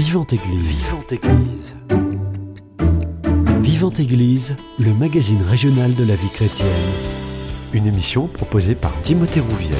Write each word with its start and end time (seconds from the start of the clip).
Vivante 0.00 0.32
Église. 0.32 0.86
Vivante 0.86 1.12
Église. 1.12 1.76
Vivante 3.60 4.00
Église, 4.00 4.56
le 4.78 4.94
magazine 4.94 5.42
régional 5.42 5.94
de 5.94 6.04
la 6.04 6.14
vie 6.14 6.30
chrétienne. 6.30 6.68
Une 7.74 7.86
émission 7.86 8.26
proposée 8.26 8.74
par 8.74 8.98
Timothée 9.02 9.40
Rouvière. 9.40 9.76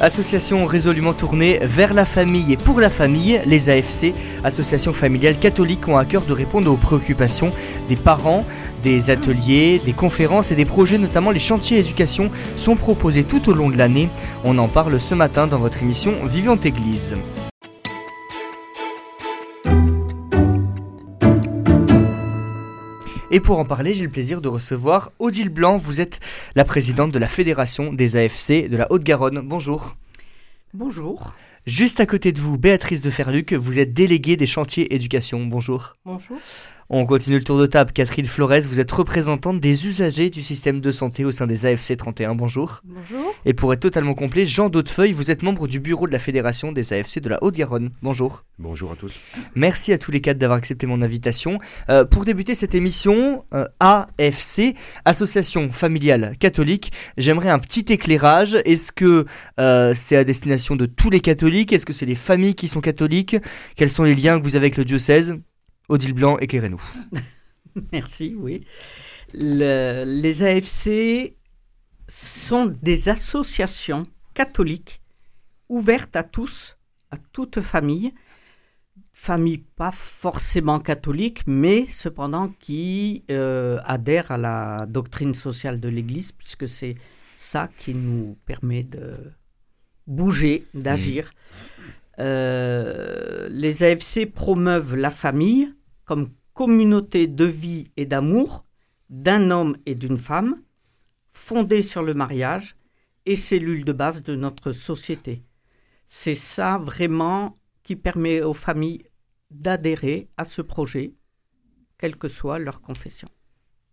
Association 0.00 0.66
résolument 0.66 1.12
tournée 1.12 1.60
vers 1.62 1.94
la 1.94 2.06
famille 2.06 2.52
et 2.52 2.56
pour 2.56 2.80
la 2.80 2.90
famille, 2.90 3.40
les 3.46 3.68
AFC, 3.70 4.14
associations 4.42 4.92
familiales 4.92 5.38
catholiques, 5.38 5.86
ont 5.86 5.96
à 5.96 6.04
cœur 6.04 6.22
de 6.22 6.32
répondre 6.32 6.68
aux 6.68 6.76
préoccupations 6.76 7.52
des 7.88 7.94
parents. 7.94 8.44
Des 8.82 9.10
ateliers, 9.10 9.80
des 9.84 9.92
conférences 9.92 10.50
et 10.50 10.56
des 10.56 10.64
projets, 10.64 10.98
notamment 10.98 11.30
les 11.30 11.38
chantiers 11.38 11.78
éducation, 11.78 12.32
sont 12.56 12.74
proposés 12.74 13.22
tout 13.22 13.48
au 13.48 13.54
long 13.54 13.70
de 13.70 13.78
l'année. 13.78 14.08
On 14.42 14.58
en 14.58 14.66
parle 14.66 14.98
ce 14.98 15.14
matin 15.14 15.46
dans 15.46 15.58
votre 15.58 15.80
émission 15.84 16.14
Vivante 16.26 16.66
Église. 16.66 17.14
Et 23.32 23.38
pour 23.38 23.60
en 23.60 23.64
parler, 23.64 23.94
j'ai 23.94 24.02
le 24.02 24.10
plaisir 24.10 24.40
de 24.40 24.48
recevoir 24.48 25.12
Odile 25.20 25.50
Blanc. 25.50 25.76
Vous 25.76 26.00
êtes 26.00 26.18
la 26.56 26.64
présidente 26.64 27.12
de 27.12 27.18
la 27.18 27.28
Fédération 27.28 27.92
des 27.92 28.16
AFC 28.16 28.68
de 28.68 28.76
la 28.76 28.90
Haute-Garonne. 28.90 29.40
Bonjour. 29.44 29.96
Bonjour. 30.74 31.32
Juste 31.64 32.00
à 32.00 32.06
côté 32.06 32.32
de 32.32 32.40
vous, 32.40 32.58
Béatrice 32.58 33.02
de 33.02 33.10
Ferluc, 33.10 33.52
vous 33.52 33.78
êtes 33.78 33.92
déléguée 33.92 34.36
des 34.36 34.46
chantiers 34.46 34.92
éducation. 34.92 35.46
Bonjour. 35.46 35.94
Bonjour. 36.04 36.38
On 36.92 37.06
continue 37.06 37.36
le 37.36 37.44
tour 37.44 37.56
de 37.56 37.66
table. 37.66 37.92
Catherine 37.92 38.26
Flores, 38.26 38.62
vous 38.68 38.80
êtes 38.80 38.90
représentante 38.90 39.60
des 39.60 39.86
usagers 39.86 40.28
du 40.28 40.42
système 40.42 40.80
de 40.80 40.90
santé 40.90 41.24
au 41.24 41.30
sein 41.30 41.46
des 41.46 41.64
AFC 41.64 41.96
31. 41.96 42.34
Bonjour. 42.34 42.80
Bonjour. 42.82 43.32
Et 43.44 43.54
pour 43.54 43.72
être 43.72 43.78
totalement 43.78 44.14
complet, 44.14 44.44
Jean 44.44 44.70
Dautefeuille, 44.70 45.12
vous 45.12 45.30
êtes 45.30 45.44
membre 45.44 45.68
du 45.68 45.78
bureau 45.78 46.08
de 46.08 46.12
la 46.12 46.18
Fédération 46.18 46.72
des 46.72 46.92
AFC 46.92 47.20
de 47.20 47.28
la 47.28 47.38
Haute-Garonne. 47.44 47.90
Bonjour. 48.02 48.44
Bonjour 48.58 48.90
à 48.90 48.96
tous. 48.96 49.20
Merci 49.54 49.92
à 49.92 49.98
tous 49.98 50.10
les 50.10 50.20
quatre 50.20 50.38
d'avoir 50.38 50.58
accepté 50.58 50.88
mon 50.88 51.00
invitation. 51.00 51.60
Euh, 51.90 52.04
pour 52.04 52.24
débuter 52.24 52.56
cette 52.56 52.74
émission, 52.74 53.44
euh, 53.54 53.66
AFC, 53.78 54.74
Association 55.04 55.70
familiale 55.70 56.32
catholique, 56.40 56.90
j'aimerais 57.16 57.50
un 57.50 57.60
petit 57.60 57.84
éclairage. 57.92 58.58
Est-ce 58.64 58.90
que 58.90 59.26
euh, 59.60 59.92
c'est 59.94 60.16
à 60.16 60.24
destination 60.24 60.74
de 60.74 60.86
tous 60.86 61.10
les 61.10 61.20
catholiques? 61.20 61.72
Est-ce 61.72 61.86
que 61.86 61.92
c'est 61.92 62.04
les 62.04 62.16
familles 62.16 62.56
qui 62.56 62.66
sont 62.66 62.80
catholiques? 62.80 63.36
Quels 63.76 63.90
sont 63.90 64.02
les 64.02 64.16
liens 64.16 64.40
que 64.40 64.42
vous 64.42 64.56
avez 64.56 64.66
avec 64.66 64.76
le 64.76 64.84
diocèse? 64.84 65.36
Odile 65.90 66.12
Blanc, 66.14 66.38
éclairez-nous. 66.38 66.80
Merci, 67.92 68.34
oui. 68.38 68.64
Le- 69.34 70.04
les 70.06 70.42
AFC 70.44 71.34
sont 72.08 72.66
des 72.82 73.08
associations 73.08 74.06
catholiques 74.34 75.00
ouvertes 75.68 76.14
à 76.14 76.22
tous, 76.22 76.78
à 77.10 77.16
toute 77.32 77.60
famille. 77.60 78.12
Famille 79.12 79.58
pas 79.58 79.90
forcément 79.90 80.78
catholique, 80.78 81.42
mais 81.46 81.86
cependant 81.90 82.48
qui 82.60 83.24
euh, 83.30 83.78
adhèrent 83.84 84.30
à 84.30 84.38
la 84.38 84.86
doctrine 84.88 85.34
sociale 85.34 85.80
de 85.80 85.88
l'Église, 85.88 86.30
puisque 86.32 86.68
c'est 86.68 86.94
ça 87.36 87.68
qui 87.78 87.94
nous 87.94 88.36
permet 88.46 88.84
de 88.84 89.32
bouger, 90.06 90.66
d'agir. 90.72 91.32
Euh, 92.18 93.48
les 93.50 93.82
AFC 93.82 94.26
promeuvent 94.26 94.94
la 94.94 95.10
famille 95.10 95.72
comme 96.10 96.30
communauté 96.54 97.28
de 97.28 97.44
vie 97.44 97.92
et 97.96 98.04
d'amour 98.04 98.64
d'un 99.10 99.52
homme 99.52 99.76
et 99.86 99.94
d'une 99.94 100.16
femme, 100.18 100.56
fondée 101.30 101.82
sur 101.82 102.02
le 102.02 102.14
mariage 102.14 102.74
et 103.26 103.36
cellule 103.36 103.84
de 103.84 103.92
base 103.92 104.20
de 104.24 104.34
notre 104.34 104.72
société. 104.72 105.44
C'est 106.08 106.34
ça 106.34 106.78
vraiment 106.78 107.54
qui 107.84 107.94
permet 107.94 108.42
aux 108.42 108.54
familles 108.54 109.04
d'adhérer 109.52 110.28
à 110.36 110.44
ce 110.44 110.62
projet, 110.62 111.14
quelle 111.96 112.16
que 112.16 112.26
soit 112.26 112.58
leur 112.58 112.82
confession. 112.82 113.28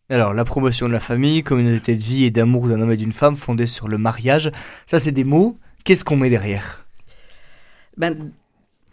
Alors, 0.10 0.34
la 0.34 0.44
promotion 0.44 0.88
de 0.88 0.94
la 0.94 1.00
famille, 1.00 1.44
communauté 1.44 1.96
de 1.96 2.04
vie 2.04 2.24
et 2.24 2.32
d'amour 2.32 2.68
d'un 2.68 2.82
homme 2.82 2.94
et 2.94 2.98
d'une 2.98 3.12
femme 3.12 3.36
fondée 3.36 3.68
sur 3.68 3.88
le 3.88 4.00
mariage, 4.00 4.52
ça 4.88 4.98
c'est 4.98 5.12
des 5.12 5.24
mots. 5.24 5.56
Qu'est-ce 5.84 6.04
qu'on 6.04 6.18
met 6.18 6.32
derrière? 6.32 6.88
Ben, 7.96 8.32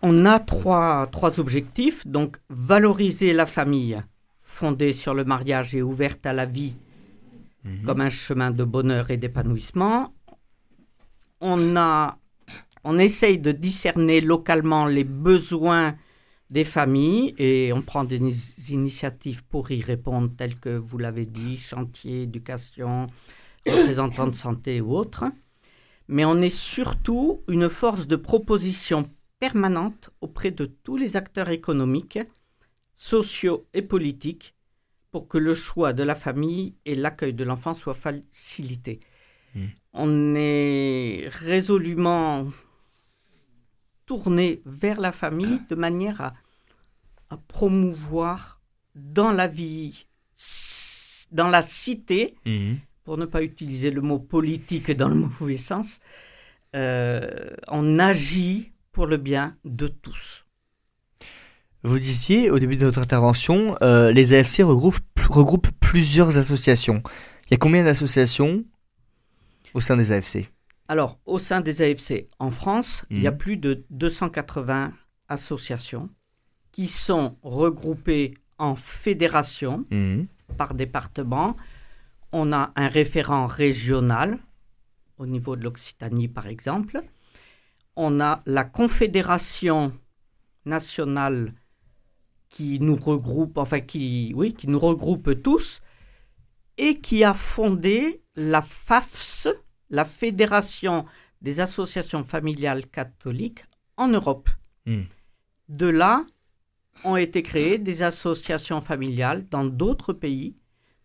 on 0.04 0.26
a 0.26 0.38
trois, 0.38 1.06
trois 1.10 1.40
objectifs. 1.40 2.06
Donc, 2.06 2.36
valoriser 2.50 3.32
la 3.32 3.46
famille 3.46 3.96
fondée 4.42 4.92
sur 4.92 5.14
le 5.14 5.24
mariage 5.24 5.74
et 5.74 5.82
ouverte 5.82 6.26
à 6.26 6.32
la 6.32 6.46
vie 6.46 6.76
comme 7.86 8.02
un 8.02 8.10
chemin 8.10 8.50
de 8.50 8.62
bonheur 8.62 9.10
et 9.10 9.16
d'épanouissement. 9.16 10.12
On, 11.40 11.76
a, 11.76 12.18
on 12.84 12.98
essaye 12.98 13.38
de 13.38 13.52
discerner 13.52 14.20
localement 14.20 14.84
les 14.86 15.04
besoins 15.04 15.96
des 16.50 16.64
familles 16.64 17.34
et 17.38 17.72
on 17.72 17.80
prend 17.80 18.04
des 18.04 18.20
ni- 18.20 18.54
initiatives 18.68 19.42
pour 19.44 19.70
y 19.70 19.80
répondre, 19.80 20.30
telles 20.36 20.60
que 20.60 20.76
vous 20.76 20.98
l'avez 20.98 21.24
dit, 21.24 21.56
chantier, 21.56 22.24
éducation, 22.24 23.06
représentants 23.66 24.26
de 24.26 24.34
santé 24.34 24.82
ou 24.82 24.94
autres. 24.94 25.24
Mais 26.06 26.26
on 26.26 26.38
est 26.40 26.54
surtout 26.54 27.40
une 27.48 27.70
force 27.70 28.06
de 28.06 28.16
proposition 28.16 29.08
permanente 29.44 30.08
auprès 30.22 30.52
de 30.52 30.64
tous 30.64 30.96
les 30.96 31.16
acteurs 31.16 31.50
économiques, 31.50 32.18
sociaux 32.94 33.66
et 33.74 33.82
politiques 33.82 34.54
pour 35.10 35.28
que 35.28 35.36
le 35.36 35.52
choix 35.52 35.92
de 35.92 36.02
la 36.02 36.14
famille 36.14 36.74
et 36.86 36.94
l'accueil 36.94 37.34
de 37.34 37.44
l'enfant 37.44 37.74
soient 37.74 38.00
facilités. 38.08 39.00
Mm. 39.54 39.66
On 39.92 40.34
est 40.34 41.28
résolument 41.30 42.46
tourné 44.06 44.62
vers 44.64 44.98
la 44.98 45.12
famille 45.12 45.60
de 45.68 45.74
manière 45.74 46.22
à, 46.22 46.32
à 47.28 47.36
promouvoir 47.36 48.62
dans 48.94 49.32
la 49.32 49.46
vie, 49.46 50.06
dans 51.32 51.48
la 51.48 51.60
cité, 51.60 52.34
pour 53.04 53.18
ne 53.18 53.26
pas 53.26 53.42
utiliser 53.42 53.90
le 53.90 54.00
mot 54.00 54.20
politique 54.20 54.90
dans 54.90 55.10
le 55.10 55.16
mauvais 55.38 55.58
sens, 55.58 56.00
euh, 56.74 57.50
on 57.68 57.98
agit 57.98 58.73
pour 58.94 59.06
le 59.06 59.18
bien 59.18 59.56
de 59.64 59.88
tous. 59.88 60.46
Vous 61.82 61.98
disiez 61.98 62.48
au 62.50 62.58
début 62.58 62.76
de 62.76 62.86
votre 62.86 63.00
intervention, 63.00 63.76
euh, 63.82 64.10
les 64.10 64.32
AFC 64.32 64.62
regroupent, 64.62 65.00
regroupent 65.28 65.68
plusieurs 65.80 66.38
associations. 66.38 67.02
Il 67.46 67.50
y 67.50 67.54
a 67.54 67.58
combien 67.58 67.84
d'associations 67.84 68.64
au 69.74 69.82
sein 69.82 69.96
des 69.98 70.10
AFC 70.12 70.48
Alors, 70.88 71.18
au 71.26 71.38
sein 71.38 71.60
des 71.60 71.82
AFC 71.82 72.28
en 72.38 72.50
France, 72.50 73.04
il 73.10 73.20
y 73.22 73.26
a 73.26 73.32
Mhm. 73.32 73.36
plus 73.38 73.56
de 73.58 73.84
280 73.90 74.92
associations 75.28 76.08
qui 76.72 76.88
sont 76.88 77.36
regroupées 77.42 78.32
en 78.58 78.76
fédérations 78.76 79.84
par 80.56 80.74
département. 80.74 81.56
On 82.32 82.52
a 82.52 82.72
un 82.76 82.88
référent 82.88 83.46
régional 83.46 84.38
au 85.18 85.26
niveau 85.26 85.54
de 85.56 85.62
l'Occitanie, 85.64 86.28
par 86.28 86.46
exemple. 86.46 87.02
On 87.96 88.20
a 88.20 88.42
la 88.46 88.64
Confédération 88.64 89.92
nationale 90.64 91.54
qui 92.48 92.78
nous 92.80 92.96
regroupe, 92.96 93.58
enfin 93.58 93.80
qui, 93.80 94.32
oui, 94.34 94.54
qui 94.54 94.68
nous 94.68 94.78
regroupe 94.78 95.42
tous 95.42 95.80
et 96.78 96.94
qui 96.94 97.24
a 97.24 97.34
fondé 97.34 98.22
la 98.36 98.62
FAFS, 98.62 99.48
la 99.90 100.04
Fédération 100.04 101.04
des 101.40 101.60
associations 101.60 102.24
familiales 102.24 102.86
catholiques 102.86 103.64
en 103.96 104.08
Europe. 104.08 104.48
Hmm. 104.86 105.02
De 105.68 105.86
là 105.86 106.24
ont 107.04 107.16
été 107.16 107.42
créées 107.42 107.78
des 107.78 108.02
associations 108.02 108.80
familiales 108.80 109.48
dans 109.48 109.64
d'autres 109.64 110.12
pays 110.12 110.56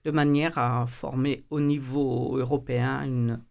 de 0.06 0.12
manière 0.12 0.58
à 0.58 0.88
former 0.88 1.44
au 1.50 1.60
niveau 1.60 2.38
européen 2.38 3.04
une, 3.04 3.42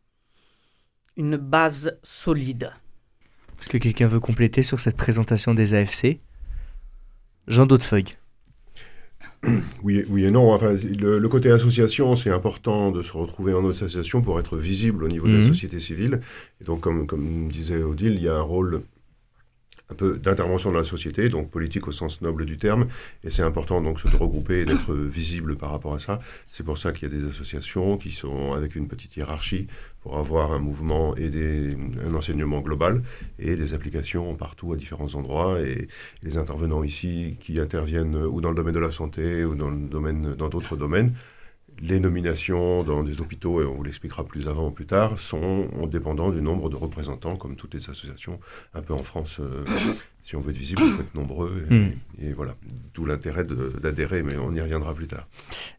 une 1.17 1.37
base 1.37 1.99
solide. 2.03 2.73
Est-ce 3.61 3.69
que 3.69 3.79
quelqu'un 3.79 4.07
veut 4.07 4.21
compléter 4.21 4.63
sur 4.63 4.81
cette 4.81 4.97
présentation 4.97 5.55
des 5.55 5.75
AFC 5.75 6.19
Jean 7.49 7.67
Dautefeuille. 7.67 8.05
Oui, 9.85 10.05
oui 10.09 10.25
et 10.25 10.31
non. 10.31 10.53
Enfin, 10.53 10.73
le, 10.75 11.19
le 11.19 11.29
côté 11.29 11.51
association, 11.51 12.15
c'est 12.17 12.31
important 12.31 12.91
de 12.91 13.03
se 13.03 13.13
retrouver 13.13 13.55
en 13.55 13.69
association 13.69 14.21
pour 14.21 14.39
être 14.41 14.57
visible 14.57 15.05
au 15.05 15.09
niveau 15.09 15.27
de 15.29 15.33
Mhm. 15.35 15.41
la 15.41 15.47
société 15.47 15.79
civile. 15.81 16.21
Et 16.61 16.65
donc, 16.65 16.81
comme, 16.81 17.07
comme 17.07 17.49
disait 17.51 17.83
Odile, 17.83 18.15
il 18.15 18.23
y 18.23 18.29
a 18.29 18.35
un 18.37 18.43
rôle 18.43 18.83
un 19.91 19.95
peu 19.95 20.19
d'intervention 20.19 20.71
dans 20.71 20.79
la 20.79 20.85
société, 20.85 21.29
donc 21.29 21.51
politique 21.51 21.89
au 21.89 21.93
sens 21.93 22.21
noble 22.21 22.45
du 22.45 22.57
terme. 22.57 22.89
Et 23.25 23.31
c'est 23.31 23.43
important 23.43 23.81
donc 23.81 24.05
de 24.05 24.17
regrouper 24.17 24.61
et 24.61 24.65
d'être 24.65 24.93
visible 24.95 25.57
par 25.57 25.71
rapport 25.71 25.95
à 25.95 25.99
ça. 25.99 26.21
C'est 26.51 26.65
pour 26.65 26.79
ça 26.79 26.93
qu'il 26.93 27.11
y 27.11 27.15
a 27.15 27.19
des 27.19 27.27
associations 27.29 27.97
qui 27.97 28.13
sont 28.13 28.53
avec 28.53 28.77
une 28.77 28.89
petite 28.89 29.17
hiérarchie 29.17 29.67
pour 30.03 30.19
avoir 30.19 30.53
un 30.53 30.59
mouvement 30.59 31.17
et 31.17 31.29
des, 31.29 31.77
un 32.07 32.15
enseignement 32.15 32.61
global 32.61 33.03
et 33.39 33.57
des 33.57 33.75
applications 33.75 34.35
partout 34.35 34.73
à 34.73 34.77
différents 34.77 35.15
endroits. 35.15 35.61
Et 35.61 35.89
les 36.23 36.37
intervenants 36.37 36.85
ici 36.85 37.37
qui 37.41 37.59
interviennent 37.59 38.17
ou 38.17 38.41
dans 38.41 38.51
le 38.51 38.57
domaine 38.57 38.75
de 38.75 38.81
la 38.81 38.93
santé 38.93 39.45
ou 39.45 39.55
dans 39.55 39.71
le 39.71 39.89
domaine 39.89 40.35
dans 40.35 40.49
d'autres 40.49 40.77
domaines 40.77 41.15
les 41.81 42.01
nominations 42.01 42.83
dans 42.83 43.03
des 43.03 43.21
hôpitaux, 43.21 43.63
et 43.63 43.65
on 43.67 43.75
vous 43.75 43.83
l'expliquera 43.83 44.25
plus 44.25 44.49
avant 44.49 44.67
ou 44.69 44.71
plus 44.71 44.87
tard, 44.87 45.19
sont 45.19 45.69
dépendants 45.91 46.31
du 46.31 46.43
nombre 46.43 46.69
de 46.71 46.77
représentants, 46.77 47.37
comme 47.37 47.57
toutes 47.57 47.75
les 47.75 47.89
associations, 47.91 48.41
un 48.75 48.83
peu 48.83 48.95
en 48.95 49.03
France. 49.03 49.39
euh, 49.41 49.65
si 50.23 50.37
on 50.37 50.41
veut 50.41 50.51
être 50.51 50.57
visible, 50.59 50.83
il 50.85 50.93
faut 50.93 51.01
être 51.03 51.15
nombreux. 51.15 51.65
Et, 51.71 51.75
Mm. 51.75 51.93
et 52.21 52.33
voilà, 52.33 52.55
d'où 52.95 53.05
l'intérêt 53.07 53.45
d'adhérer, 53.45 54.23
mais 54.23 54.37
on 54.37 54.53
y 54.53 54.61
reviendra 54.61 54.95
plus 54.95 55.07
tard. 55.07 55.27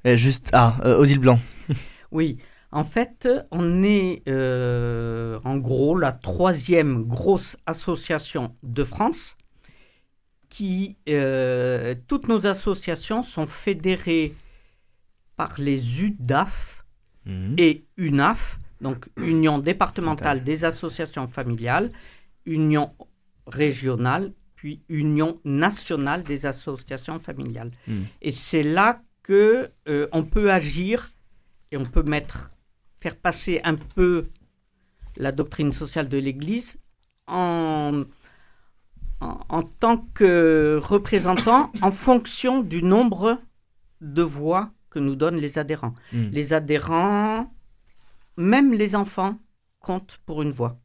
Juste, 0.05 0.49
ah, 0.53 0.77
euh, 0.85 0.97
Odile 0.97 1.19
Blanc. 1.19 1.39
Oui, 2.11 2.37
en 2.71 2.83
fait, 2.83 3.29
on 3.51 3.83
est 3.83 4.23
euh, 4.27 5.39
en 5.43 5.57
gros 5.57 5.95
la 5.97 6.11
troisième 6.11 7.03
grosse 7.03 7.55
association 7.67 8.55
de 8.63 8.83
France 8.83 9.37
qui, 10.49 10.97
euh, 11.07 11.93
toutes 12.07 12.27
nos 12.27 12.47
associations 12.47 13.21
sont 13.21 13.45
fédérées 13.45 14.33
par 15.39 15.53
les 15.57 16.01
UDAF 16.01 16.83
et 17.57 17.85
UNAF, 17.95 18.59
donc 18.81 19.07
Union 19.17 19.57
départementale 19.57 20.43
des 20.43 20.65
associations 20.65 21.27
familiales, 21.27 21.93
Union 22.45 22.93
régionale, 23.47 24.33
puis 24.55 24.81
Union 24.89 25.39
nationale 25.45 26.23
des 26.23 26.45
associations 26.45 27.19
familiales. 27.19 27.71
Mm. 27.87 28.01
Et 28.21 28.33
c'est 28.33 28.63
là 28.63 29.01
que 29.23 29.71
euh, 29.87 30.09
on 30.11 30.23
peut 30.23 30.51
agir 30.51 31.09
et 31.71 31.77
on 31.77 31.85
peut 31.85 32.03
mettre, 32.03 32.51
faire 32.99 33.15
passer 33.15 33.61
un 33.63 33.75
peu 33.75 34.27
la 35.15 35.31
doctrine 35.31 35.71
sociale 35.71 36.09
de 36.09 36.17
l'Église 36.17 36.81
en, 37.27 38.03
en, 39.21 39.39
en 39.47 39.63
tant 39.63 39.99
que 40.13 40.81
représentant 40.83 41.71
en 41.81 41.91
fonction 41.91 42.61
du 42.61 42.83
nombre 42.83 43.39
de 44.01 44.21
voix 44.21 44.73
que 44.89 44.99
nous 44.99 45.15
donnent 45.15 45.39
les 45.39 45.57
adhérents. 45.57 45.93
Mm. 46.11 46.29
Les 46.31 46.53
adhérents, 46.53 47.53
même 48.37 48.73
les 48.73 48.95
enfants, 48.95 49.39
comptent 49.79 50.19
pour 50.25 50.41
une 50.41 50.51
voix. 50.51 50.79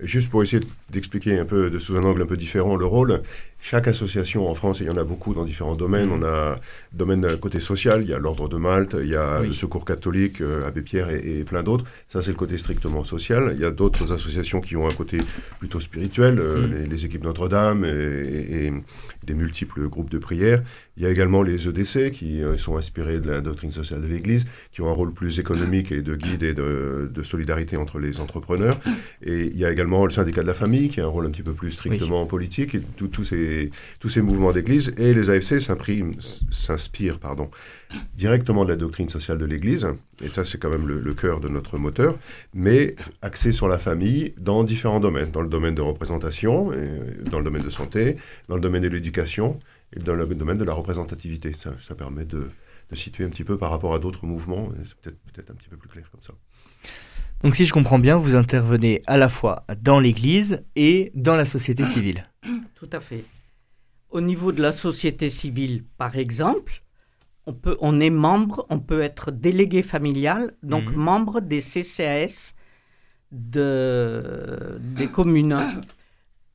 Juste 0.00 0.30
pour 0.30 0.42
essayer 0.42 0.64
d'expliquer 0.90 1.38
un 1.38 1.44
peu, 1.44 1.70
de 1.70 1.78
sous 1.78 1.96
un 1.96 2.04
angle 2.04 2.22
un 2.22 2.26
peu 2.26 2.36
différent, 2.36 2.76
le 2.76 2.84
rôle, 2.84 3.22
chaque 3.66 3.88
association 3.88 4.46
en 4.46 4.52
France, 4.52 4.82
et 4.82 4.84
il 4.84 4.88
y 4.88 4.90
en 4.90 4.98
a 4.98 5.04
beaucoup 5.04 5.32
dans 5.32 5.44
différents 5.46 5.74
domaines, 5.74 6.10
on 6.12 6.22
a 6.22 6.60
domaine 6.92 7.38
côté 7.38 7.60
social, 7.60 8.02
il 8.02 8.10
y 8.10 8.12
a 8.12 8.18
l'Ordre 8.18 8.46
de 8.46 8.58
Malte, 8.58 8.94
il 9.00 9.08
y 9.08 9.16
a 9.16 9.40
Oui. 9.40 9.48
le 9.48 9.54
Secours 9.54 9.86
catholique, 9.86 10.42
euh, 10.42 10.66
Abbé 10.68 10.82
Pierre 10.82 11.08
et, 11.08 11.38
et 11.40 11.44
plein 11.44 11.62
d'autres. 11.62 11.86
Ça, 12.10 12.20
c'est 12.20 12.30
le 12.32 12.36
côté 12.36 12.58
strictement 12.58 13.04
social. 13.04 13.52
Il 13.56 13.62
y 13.62 13.64
a 13.64 13.70
d'autres 13.70 14.12
associations 14.12 14.60
qui 14.60 14.76
ont 14.76 14.86
un 14.86 14.92
côté 14.92 15.16
plutôt 15.60 15.80
spirituel, 15.80 16.38
euh, 16.40 16.66
Mm. 16.66 16.74
les, 16.74 16.86
les 16.88 17.06
équipes 17.06 17.24
Notre-Dame 17.24 17.86
et, 17.86 17.88
et- 17.88 18.66
et 18.66 18.72
les 19.26 19.34
multiples 19.34 19.88
groupes 19.88 20.10
de 20.10 20.18
prière. 20.18 20.62
Il 20.98 21.02
y 21.02 21.06
a 21.06 21.10
également 21.10 21.42
les 21.42 21.66
EDC 21.66 22.10
qui 22.12 22.42
euh, 22.42 22.58
sont 22.58 22.76
inspirés 22.76 23.18
de 23.18 23.28
la 23.30 23.40
doctrine 23.40 23.72
sociale 23.72 24.02
de 24.02 24.06
l'Église, 24.06 24.44
qui 24.72 24.82
ont 24.82 24.88
un 24.90 24.92
rôle 24.92 25.12
plus 25.14 25.38
économique 25.40 25.90
et 25.90 26.02
de 26.02 26.14
guide 26.14 26.42
et 26.42 26.52
de, 26.52 27.10
de 27.12 27.22
solidarité 27.22 27.78
entre 27.78 27.98
les 27.98 28.20
entrepreneurs. 28.20 28.78
Et 29.22 29.46
il 29.46 29.56
y 29.58 29.64
a 29.64 29.72
également 29.72 30.04
le 30.04 30.10
syndicat 30.12 30.42
de 30.42 30.46
la 30.48 30.54
famille, 30.54 30.90
qui 30.90 31.00
a 31.00 31.04
un 31.04 31.08
rôle 31.08 31.24
un 31.26 31.30
petit 31.30 31.42
peu 31.42 31.54
plus 31.54 31.70
strictement 31.70 32.26
politique, 32.26 32.74
et 32.74 32.82
tous 33.10 33.24
ces, 33.24 33.36
tous 34.00 34.08
ces 34.08 34.22
mouvements 34.22 34.52
d'église. 34.52 34.92
Et 34.98 35.12
les 35.14 35.30
AFC 35.30 35.60
s'inspirent 36.50 37.18
pardon, 37.18 37.50
directement 38.16 38.64
de 38.64 38.70
la 38.70 38.76
doctrine 38.76 39.08
sociale 39.08 39.38
de 39.38 39.44
l'Église, 39.44 39.86
et 40.22 40.28
ça 40.28 40.44
c'est 40.44 40.58
quand 40.58 40.70
même 40.70 40.86
le, 40.86 41.00
le 41.00 41.14
cœur 41.14 41.40
de 41.40 41.48
notre 41.48 41.78
moteur, 41.78 42.16
mais 42.52 42.96
axé 43.22 43.52
sur 43.52 43.68
la 43.68 43.78
famille 43.78 44.34
dans 44.38 44.64
différents 44.64 45.00
domaines, 45.00 45.30
dans 45.30 45.42
le 45.42 45.48
domaine 45.48 45.74
de 45.74 45.82
représentation, 45.82 46.72
et 46.72 47.28
dans 47.30 47.38
le 47.38 47.44
domaine 47.44 47.62
de 47.62 47.70
santé, 47.70 48.16
dans 48.48 48.56
le 48.56 48.60
domaine 48.60 48.82
de 48.82 48.88
l'éducation, 48.88 49.58
et 49.96 50.00
dans 50.00 50.14
le 50.14 50.26
domaine 50.26 50.58
de 50.58 50.64
la 50.64 50.72
représentativité. 50.72 51.52
Ça, 51.58 51.72
ça 51.80 51.94
permet 51.94 52.24
de, 52.24 52.48
de 52.90 52.96
situer 52.96 53.24
un 53.24 53.28
petit 53.28 53.44
peu 53.44 53.56
par 53.58 53.70
rapport 53.70 53.94
à 53.94 53.98
d'autres 53.98 54.26
mouvements, 54.26 54.68
c'est 54.84 54.94
peut-être 54.96 55.18
peut-être 55.32 55.50
un 55.50 55.54
petit 55.54 55.68
peu 55.68 55.76
plus 55.76 55.88
clair 55.88 56.10
comme 56.10 56.22
ça. 56.22 56.34
Donc 57.42 57.56
si 57.56 57.64
je 57.64 57.72
comprends 57.72 57.98
bien, 57.98 58.16
vous 58.16 58.34
intervenez 58.36 59.02
à 59.06 59.18
la 59.18 59.28
fois 59.28 59.64
dans 59.82 60.00
l'Église 60.00 60.62
et 60.76 61.12
dans 61.14 61.36
la 61.36 61.44
société 61.44 61.84
civile. 61.84 62.26
Tout 62.74 62.88
à 62.92 63.00
fait. 63.00 63.24
Au 64.14 64.20
niveau 64.20 64.52
de 64.52 64.62
la 64.62 64.70
société 64.70 65.28
civile, 65.28 65.82
par 65.98 66.16
exemple, 66.24 66.74
on, 67.46 67.52
peut, 67.52 67.76
on 67.80 67.98
est 67.98 68.10
membre, 68.26 68.64
on 68.70 68.78
peut 68.78 69.02
être 69.02 69.32
délégué 69.32 69.82
familial, 69.82 70.42
donc 70.62 70.84
Mhm. 70.84 70.94
membre 71.10 71.40
des 71.40 71.60
CCAS 71.60 72.54
de, 73.32 74.78
des 74.98 75.08
communes. 75.08 75.58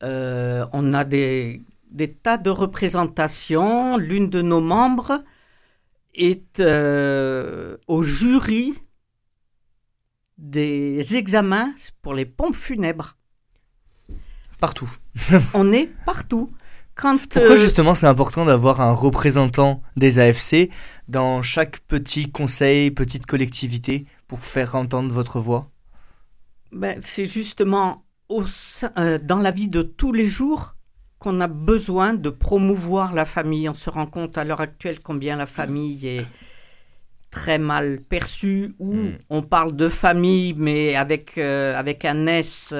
Euh, 0.02 0.64
on 0.72 0.94
a 0.94 1.04
des, 1.04 1.60
des 1.90 2.10
tas 2.24 2.38
de 2.38 2.48
représentations. 2.48 3.98
L'une 3.98 4.30
de 4.30 4.40
nos 4.40 4.62
membres 4.62 5.20
est 6.14 6.60
euh, 6.60 7.76
au 7.88 8.00
jury 8.02 8.72
des 10.38 11.14
examens 11.14 11.74
pour 12.00 12.14
les 12.14 12.24
pompes 12.24 12.56
funèbres. 12.56 13.18
Partout. 14.58 14.90
On 15.52 15.70
est 15.72 15.90
partout. 16.06 16.50
Quand, 17.00 17.16
Pourquoi 17.28 17.52
euh, 17.52 17.56
justement 17.56 17.94
c'est 17.94 18.06
important 18.06 18.44
d'avoir 18.44 18.80
un 18.80 18.92
représentant 18.92 19.82
des 19.96 20.18
AFC 20.18 20.68
dans 21.08 21.42
chaque 21.42 21.80
petit 21.80 22.30
conseil, 22.30 22.90
petite 22.90 23.26
collectivité 23.26 24.04
pour 24.28 24.40
faire 24.40 24.74
entendre 24.74 25.12
votre 25.12 25.40
voix? 25.40 25.70
Ben, 26.72 26.98
c'est 27.00 27.26
justement 27.26 28.04
au 28.28 28.44
euh, 28.98 29.18
dans 29.22 29.38
la 29.38 29.50
vie 29.50 29.68
de 29.68 29.82
tous 29.82 30.12
les 30.12 30.26
jours 30.26 30.74
qu'on 31.18 31.40
a 31.40 31.48
besoin 31.48 32.14
de 32.14 32.30
promouvoir 32.30 33.14
la 33.14 33.24
famille. 33.24 33.68
On 33.68 33.74
se 33.74 33.90
rend 33.90 34.06
compte 34.06 34.38
à 34.38 34.44
l'heure 34.44 34.60
actuelle 34.60 35.00
combien 35.00 35.36
la 35.36 35.46
famille 35.46 36.06
est 36.06 36.26
très 37.30 37.58
mal 37.58 38.00
perçue, 38.00 38.74
ou 38.78 38.94
Mm. 38.94 39.18
on 39.30 39.42
parle 39.42 39.76
de 39.76 39.88
famille, 39.88 40.54
mais 40.56 40.96
avec, 40.96 41.38
euh, 41.38 41.78
avec 41.78 42.04
un 42.04 42.26
S, 42.26 42.74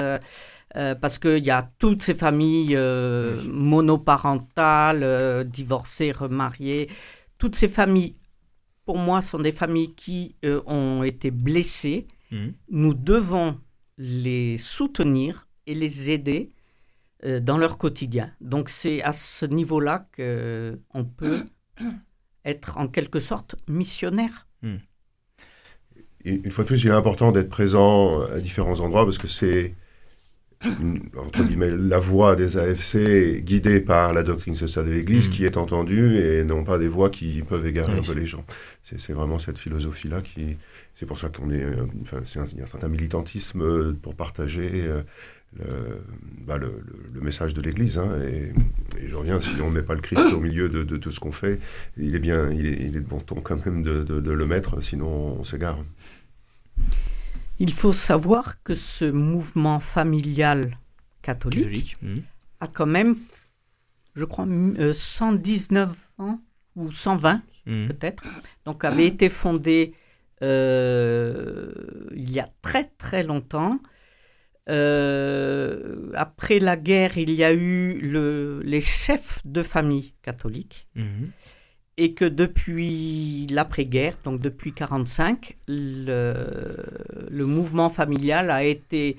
euh, 0.77 0.95
parce 0.95 1.19
qu'il 1.19 1.45
y 1.45 1.51
a 1.51 1.69
toutes 1.79 2.03
ces 2.03 2.15
familles 2.15 2.77
euh, 2.77 3.43
monoparentales, 3.45 5.03
euh, 5.03 5.43
divorcées, 5.43 6.13
remariées. 6.13 6.89
Toutes 7.39 7.57
ces 7.57 7.67
familles, 7.67 8.15
pour 8.85 8.97
moi, 8.97 9.21
sont 9.21 9.41
des 9.41 9.53
familles 9.53 9.95
qui 9.95 10.37
euh, 10.45 10.61
ont 10.67 11.03
été 11.03 11.31
blessées. 11.31 12.07
Nous 12.69 12.95
devons 12.95 13.59
les 13.99 14.57
soutenir 14.59 15.49
et 15.67 15.75
les 15.75 16.11
aider 16.11 16.53
dans 17.43 17.59
leur 17.59 17.77
quotidien. 17.77 18.31
Donc 18.41 18.69
c'est 18.69 19.03
à 19.03 19.13
ce 19.13 19.47
niveau-là 19.47 20.07
qu'on 20.15 21.05
peut 21.05 21.45
être 22.45 22.79
en 22.79 22.87
quelque 22.87 23.19
sorte 23.19 23.57
missionnaire. 23.67 24.47
Et 26.25 26.41
une 26.45 26.53
fois 26.53 26.63
de 26.63 26.69
plus, 26.69 26.85
il 26.85 26.91
est 26.91 26.95
important 26.95 27.33
d'être 27.33 27.51
présent 27.51 28.21
à 28.23 28.39
différents 28.39 28.79
endroits 28.79 29.05
parce 29.05 29.19
que 29.19 29.27
c'est, 29.27 29.75
entre 31.17 31.43
guillemets, 31.45 31.71
la 31.71 31.99
voix 31.99 32.37
des 32.37 32.57
AFC 32.59 33.43
guidée 33.43 33.81
par 33.81 34.13
la 34.13 34.23
doctrine 34.23 34.55
sociale 34.55 34.87
de 34.87 34.91
l'Église 34.93 35.29
Mm. 35.29 35.31
qui 35.33 35.45
est 35.45 35.57
entendue 35.57 36.17
et 36.19 36.45
non 36.45 36.65
pas 36.65 36.79
des 36.79 36.89
voix 36.89 37.09
qui 37.11 37.43
peuvent 37.43 37.67
égarer 37.67 37.93
Oui. 37.95 38.01
un 38.01 38.03
peu 38.03 38.13
les 38.19 38.27
gens. 38.27 38.45
C'est 38.85 39.13
vraiment 39.13 39.39
cette 39.39 39.59
philosophie-là 39.59 40.21
qui. 40.21 40.57
C'est 40.97 41.07
pour 41.07 41.19
ça 41.19 41.29
qu'on 41.31 41.51
est. 41.51 41.63
euh, 41.63 41.87
Enfin, 42.03 42.19
c'est 42.25 42.39
un- 42.41 42.47
il 42.53 42.59
y 42.59 42.61
a 42.61 42.65
un 42.65 42.67
certain 42.67 42.89
militantisme 42.89 43.63
euh, 43.63 43.93
pour 44.01 44.15
partager. 44.15 44.71
euh, 44.75 45.03
le, 45.59 45.65
bah, 46.47 46.59
le- 46.59 46.67
le- 46.69 47.11
le 47.13 47.21
message 47.23 47.55
de 47.55 47.61
l'Église. 47.61 47.99
hein, 47.99 48.09
et, 48.23 48.53
et 49.05 49.09
je 49.09 49.15
reviens, 49.17 49.41
si 49.41 49.49
on 49.61 49.69
ne 49.71 49.75
met 49.75 49.83
pas 49.83 49.95
le 49.97 50.01
Christ 50.01 50.33
au 50.33 50.39
milieu 50.39 50.69
de, 50.69 50.85
de 50.85 50.97
tout 50.97 51.11
ce 51.11 51.19
qu'on 51.19 51.33
fait, 51.33 51.59
il 51.97 52.15
est 52.15 52.21
bien, 52.21 52.53
il 52.53 52.67
est, 52.67 52.75
il 52.83 52.97
est 52.97 53.01
de 53.01 53.09
bon 53.09 53.19
ton 53.19 53.41
quand 53.41 53.67
même 53.67 53.83
de, 53.83 54.05
de- 54.05 54.21
de 54.21 54.31
le 54.31 54.47
mettre, 54.47 54.81
sinon 54.81 55.09
on 55.41 55.43
s'égare. 55.43 55.83
Il 57.61 57.73
faut 57.73 57.93
savoir 57.93 58.63
que 58.65 58.75
ce 58.75 59.05
mouvement 59.05 59.79
familial 59.81 60.77
catholique, 61.23 61.65
Catholique. 61.65 61.97
Mhm. 62.03 62.23
a 62.61 62.67
quand 62.67 62.87
même, 62.87 63.17
je 64.15 64.25
crois, 64.25 64.45
m- 64.45 64.75
euh, 64.79 64.93
119 64.95 65.95
ans 66.19 66.41
ou 66.77 66.91
120 66.91 67.43
Mhm. 67.67 67.89
peut-être, 67.89 68.23
donc 68.65 68.85
avait 68.85 69.07
été 69.07 69.29
fondé 69.29 69.95
euh, 70.43 71.73
il 72.17 72.31
y 72.33 72.41
a 72.41 72.49
très 72.63 72.85
très 72.99 73.23
longtemps. 73.23 73.79
Euh, 74.69 76.11
après 76.15 76.59
la 76.59 76.77
guerre, 76.77 77.19
il 77.19 77.31
y 77.31 77.45
a 77.45 77.53
eu 77.53 77.99
le- 78.01 78.63
les 78.65 78.81
chefs 78.81 79.41
de 79.45 79.63
famille 79.63 80.15
catholiques 80.23 80.87
Mhm. 80.95 81.31
Et 82.01 82.15
que 82.15 82.25
depuis 82.25 83.47
l'après-guerre, 83.51 84.17
donc 84.25 84.41
depuis 84.41 84.71
1945, 84.71 85.55
le, 85.69 86.77
le 87.31 87.45
mouvement 87.45 87.91
familial 87.91 88.51
a 88.51 88.65
été 88.65 89.19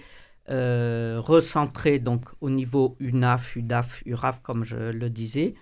euh, 0.50 1.22
recentré 1.24 2.00
donc 2.00 2.26
au 2.42 2.50
niveau 2.50 2.96
UNAF, 3.00 3.56
UDAF, 3.56 4.02
URAF, 4.08 4.42
comme 4.42 4.64
je 4.64 4.78
le 4.78 5.12
disais, 5.12 5.54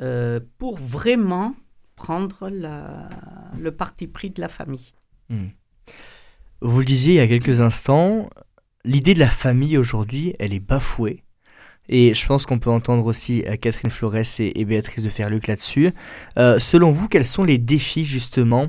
euh, 0.00 0.40
pour 0.58 0.78
vraiment 0.78 1.54
prendre 1.94 2.50
le 2.50 3.70
parti 3.70 4.08
pris 4.08 4.30
de 4.30 4.40
la 4.40 4.48
famille. 4.48 4.94
Mhm. 5.28 5.50
Vous 6.60 6.80
le 6.80 6.84
disiez 6.84 7.14
il 7.14 7.18
y 7.18 7.20
a 7.20 7.28
quelques 7.28 7.60
instants, 7.60 8.28
l'idée 8.84 9.14
de 9.14 9.20
la 9.20 9.30
famille 9.30 9.78
aujourd'hui, 9.78 10.34
elle 10.40 10.52
est 10.52 10.58
bafouée. 10.58 11.22
Et 11.88 12.14
je 12.14 12.26
pense 12.26 12.46
qu'on 12.46 12.58
peut 12.58 12.70
entendre 12.70 13.06
aussi 13.06 13.44
euh, 13.46 13.56
Catherine 13.56 13.90
Flores 13.90 14.40
et, 14.40 14.64
Béatrice 14.64 15.02
de 15.02 15.08
Ferluc 15.08 15.46
là-dessus. 15.46 15.92
Euh, 16.38 16.58
selon 16.58 16.90
vous, 16.90 17.08
quels 17.08 17.26
sont 17.26 17.44
les 17.44 17.58
défis 17.58 18.04
justement 18.04 18.68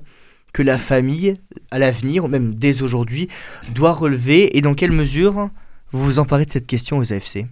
que 0.52 0.62
la 0.62 0.78
famille, 0.78 1.36
à 1.72 1.80
l'avenir, 1.80 2.26
ou 2.26 2.28
même 2.28 2.54
dès 2.56 2.82
aujourd'hui, 2.82 3.28
doit 3.74 3.94
relever 3.94 4.58
et 4.58 4.62
dans 4.62 4.76
quelle 4.76 4.92
mesure 4.92 5.50
vous 5.92 6.04
vous 6.04 6.20
emparez 6.20 6.46
de 6.46 6.52
cette 6.52 6.68
question 6.68 6.98
aux 6.98 7.14
AFC 7.14 7.46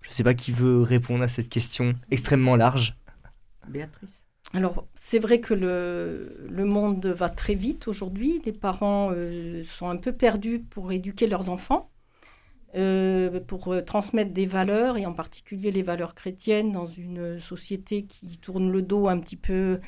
Je 0.00 0.08
ne 0.08 0.14
sais 0.14 0.24
pas 0.24 0.34
qui 0.34 0.52
veut 0.52 0.82
répondre 0.82 1.22
à 1.22 1.28
cette 1.28 1.48
question 1.48 1.94
extrêmement 2.10 2.56
large. 2.56 2.96
Béatrice? 3.68 4.22
Alors, 4.54 4.86
c'est 4.94 5.18
vrai 5.18 5.40
que 5.40 5.54
le, 5.54 6.46
le, 6.48 6.64
monde 6.64 7.04
va 7.04 7.28
très 7.28 7.54
vite 7.54 7.88
aujourd'hui. 7.88 8.40
Les 8.44 8.52
parents 8.52 9.10
euh, 9.12 9.64
sont 9.64 9.88
un 9.88 9.96
peu 9.96 10.12
perdus 10.12 10.60
pour 10.60 10.92
éduquer 10.92 11.26
leurs 11.26 11.50
enfants. 11.50 11.90
Euh, 12.76 13.40
pour 13.40 13.72
euh, 13.72 13.80
transmettre 13.80 14.32
des 14.32 14.44
valeurs, 14.44 14.98
et 14.98 15.06
en 15.06 15.14
particulier 15.14 15.70
les 15.70 15.82
valeurs 15.82 16.14
chrétiennes, 16.14 16.72
dans 16.72 16.84
une 16.84 17.38
société 17.38 18.04
qui 18.04 18.36
tourne 18.36 18.70
le 18.70 18.82
dos 18.82 19.08
un 19.08 19.18
petit 19.18 19.36
peu 19.36 19.80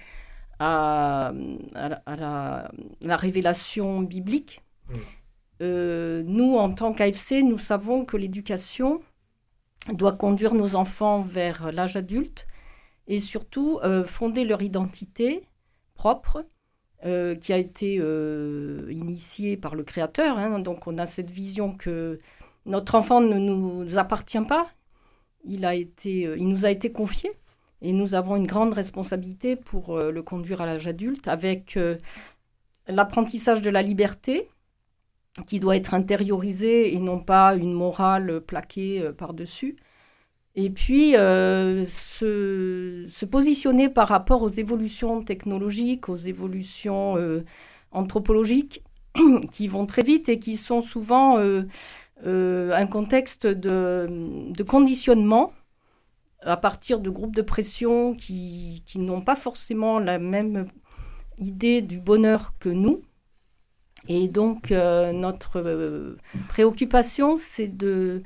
à, 0.59 1.35
à, 1.75 2.16
la, 2.16 3.16
révélation 3.16 4.00
biblique. 4.00 4.62
Euh, 5.61 6.23
nous, 6.25 6.57
en 6.57 6.73
tant 6.73 6.95
qu'AFC, 6.95 7.42
nous 7.42 7.59
savons 7.59 8.07
que 8.07 8.16
l'éducation 8.16 9.02
doit 9.92 10.12
conduire 10.12 10.54
nos 10.54 10.75
enfants 10.75 11.21
vers 11.21 11.71
l'âge 11.73 11.97
adulte 11.97 12.47
et 13.07 13.18
surtout 13.18 13.80
fonder 14.07 14.45
leur 14.45 14.62
identité 14.62 15.45
propre, 15.95 16.47
qui 17.02 17.52
a 17.52 17.59
été 17.59 17.95
initiée 18.90 19.57
par 19.57 19.75
le 19.75 19.85
Créateur. 19.85 20.38
Hein. 20.38 20.59
Donc 20.59 20.87
on 20.87 20.99
a 20.99 21.07
cette 21.07 21.30
vision 21.30 21.75
que 21.75 22.18
notre 22.67 22.95
enfant 22.95 23.21
ne 23.21 23.38
nous 23.38 23.99
appartient 23.99 24.41
pas. 24.41 24.69
Il, 25.45 25.65
a 25.65 25.75
été, 25.75 26.27
euh, 26.27 26.37
il 26.37 26.49
nous 26.49 26.67
a 26.67 26.71
été 26.71 26.93
confié 26.93 27.31
et 27.81 27.93
nous 27.93 28.15
avons 28.15 28.37
une 28.37 28.47
grande 28.47 28.75
responsabilité 28.75 29.57
pour 29.57 29.97
euh, 29.97 30.11
le 30.11 30.23
conduire 30.23 30.61
à 30.61 30.67
l'âge 30.67 30.87
adulte 30.87 31.29
avec 31.29 31.77
euh, 31.77 31.97
l'apprentissage 32.87 33.62
de 33.62 33.71
la 33.71 33.83
liberté 33.83 34.49
qui 35.47 35.61
doit 35.61 35.77
être 35.77 35.95
intériorisé 35.95 36.95
et 36.95 36.99
non 36.99 37.21
pas 37.21 37.55
une 37.55 37.73
morale 37.73 38.41
plaquée 38.41 39.09
par-dessus. 39.17 39.77
Et 40.57 40.71
puis 40.71 41.12
se, 41.12 43.25
positionner 43.27 43.88
par 43.88 44.09
rapport 44.09 44.43
aux 44.43 44.49
évolutions 44.49 45.23
technologiques, 45.23 46.09
aux 46.09 46.17
évolutions 46.17 47.17
anthropologiques 47.93 48.83
qui 49.53 49.69
vont 49.69 49.87
très 49.87 50.03
vite 50.03 50.29
et 50.29 50.41
qui 50.41 50.57
sont 50.57 50.83
souvent 50.83 51.38
un 52.25 52.87
contexte 52.87 53.47
de, 53.47 54.63
conditionnement 54.63 55.53
à 56.43 56.57
partir 56.57 57.01
de 57.01 57.11
groupes 57.11 57.35
de 57.35 57.43
pression 57.43 58.15
qui, 58.15 58.83
n'ont 58.97 59.21
pas 59.21 59.37
forcément 59.37 59.99
la 59.99 60.19
même 60.19 60.67
idée 61.39 61.83
du 61.83 61.99
bonheur 61.99 62.55
que 62.59 62.69
nous. 62.69 63.03
Et 64.09 64.29
donc, 64.29 64.73
euh, 64.73 65.13
notre 65.13 65.61
euh, 65.61 66.17
préoccupation, 66.49 67.37
c'est 67.37 67.69
de, 67.69 68.23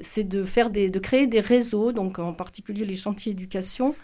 c'est 0.00 0.24
de, 0.24 0.44
faire 0.44 0.70
des, 0.70 0.88
de 0.88 0.98
créer 0.98 1.26
des 1.26 1.40
réseaux, 1.40 1.92
donc 1.92 2.18
en 2.18 2.32
particulier 2.32 2.84
les 2.84 2.94
chantiers 2.94 3.32
éducation, 3.32 3.94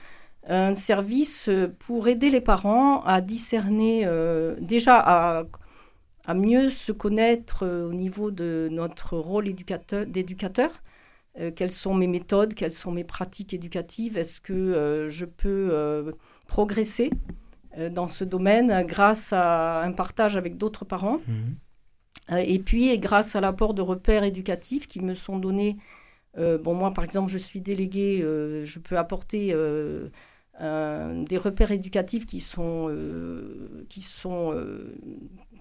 un 0.47 0.75
service 0.75 1.49
pour 1.79 2.09
aider 2.09 2.31
les 2.31 2.41
parents 2.41 3.03
à 3.03 3.21
discerner, 3.21 4.09
déjà 4.61 4.97
à 4.97 5.45
à 6.29 6.35
mieux 6.35 6.69
se 6.69 6.93
connaître 6.93 7.65
euh, 7.65 7.89
au 7.89 7.95
niveau 7.95 8.31
de 8.31 8.69
notre 8.71 9.17
rôle 9.17 9.47
d'éducateur. 9.47 10.71
Euh, 11.41 11.51
quelles 11.51 11.73
sont 11.73 11.95
mes 11.95 12.07
méthodes, 12.07 12.53
quelles 12.53 12.73
sont 12.73 12.93
mes 12.93 13.03
pratiques 13.03 13.55
éducatives, 13.55 14.19
est-ce 14.19 14.43
que 14.43 14.53
euh, 14.53 15.09
je 15.09 15.25
peux 15.25 16.15
progresser 16.47 17.11
dans 17.93 18.09
ce 18.09 18.25
domaine 18.25 18.85
grâce 18.87 19.33
à 19.33 19.83
un 19.83 19.93
partage 19.93 20.37
avec 20.37 20.59
d'autres 20.59 20.85
parents? 20.85 21.21
Mmh. 21.27 22.37
et 22.37 22.59
puis, 22.59 22.99
grâce 22.99 23.35
à 23.35 23.41
l'apport 23.41 23.73
de 23.73 23.83
repères 23.83 24.25
éducatifs 24.25 24.87
qui 24.87 25.01
me 25.01 25.15
sont 25.15 25.39
donnés. 25.39 25.77
bon, 26.37 26.75
moi, 26.75 26.93
par 26.93 27.05
exemple, 27.05 27.31
je 27.31 27.39
suis 27.39 27.61
déléguée, 27.61 28.21
je 28.21 28.79
peux 28.81 28.99
apporter 28.99 29.55
des 30.61 31.39
repères 31.39 31.71
éducatifs 31.71 32.27
qui 32.27 32.41
sont, 32.41 32.91
qui 33.89 34.01
sont 34.01 34.55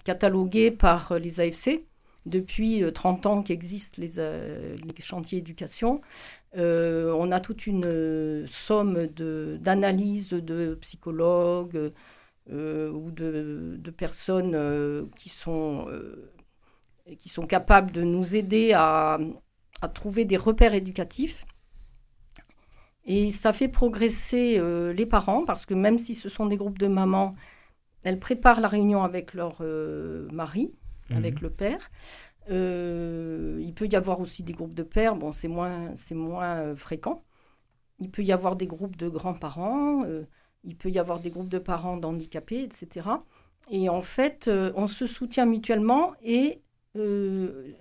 catalogués 0.08 0.72
par 0.72 1.12
euh, 1.12 1.20
les 1.20 1.42
AFC 1.42 1.84
depuis 2.26 2.82
30 2.94 3.26
euh, 3.26 3.30
ans 3.30 3.44
qu'existent 3.44 3.98
les, 3.98 4.20
euh, 4.20 4.78
chantiers 5.00 5.40
éducation. 5.40 6.00
on 6.56 7.32
a 7.32 7.40
toute 7.42 7.68
une 7.68 8.48
somme 8.48 9.08
d'analyses 9.08 10.30
de, 10.30 10.76
psychologues 10.76 11.92
ou 12.50 13.12
de, 13.12 13.94
personnes 13.98 14.58
qui, 15.18 15.30
sont, 15.30 15.88
qui 17.20 17.30
sont 17.30 17.46
capables 17.46 17.92
de 17.92 18.02
nous 18.02 18.36
aider 18.36 18.72
à, 18.74 19.20
à, 19.82 19.88
trouver 19.90 20.26
des 20.26 20.38
repères 20.38 20.74
éducatifs. 20.74 21.46
Et 23.06 23.32
ça 23.32 23.54
fait 23.54 23.70
progresser 23.70 24.60
les 24.94 25.06
parents 25.06 25.46
parce 25.46 25.66
que 25.66 25.76
même 25.76 25.98
si 26.00 26.16
ce 26.16 26.30
sont 26.30 26.46
des 26.46 26.58
groupes 26.58 26.80
de 26.80 26.88
mamans, 26.88 27.36
elles 28.08 28.20
préparent 28.20 28.62
la 28.62 28.70
réunion 28.70 29.04
avec 29.04 29.34
leur 29.34 29.58
euh, 29.60 30.30
mari, 30.32 30.72
avec 31.10 31.36
mhm. 31.36 31.42
le 31.42 31.50
père. 31.50 31.92
Euh, 32.50 33.60
il 33.62 33.74
peut 33.74 33.88
y 33.92 33.98
avoir 33.98 34.22
aussi 34.22 34.44
des 34.44 34.54
groupes 34.54 34.74
de 34.74 34.84
pères, 34.84 35.18
bon, 35.18 35.34
c'est 35.34 35.50
moins, 35.50 35.94
c'est 35.98 36.16
moins 36.16 36.56
euh, 36.56 36.76
fréquent. 36.78 37.18
Il 38.00 38.10
peut 38.10 38.24
y 38.24 38.32
avoir 38.32 38.56
des 38.56 38.66
groupes 38.66 38.96
de 38.96 39.10
grands-parents, 39.10 40.06
il 40.64 40.78
peut 40.78 40.90
y 40.90 41.00
avoir 41.00 41.20
des 41.20 41.32
groupes 41.32 41.50
de 41.50 41.58
parents 41.58 41.98
d'handicapés, 41.98 42.62
etc. 42.62 43.10
Et 43.72 43.90
en 43.90 44.02
fait, 44.02 44.50
on 44.76 44.88
se 44.88 45.06
soutient 45.06 45.46
mutuellement 45.46 46.14
et 46.24 46.62
il 46.96 47.76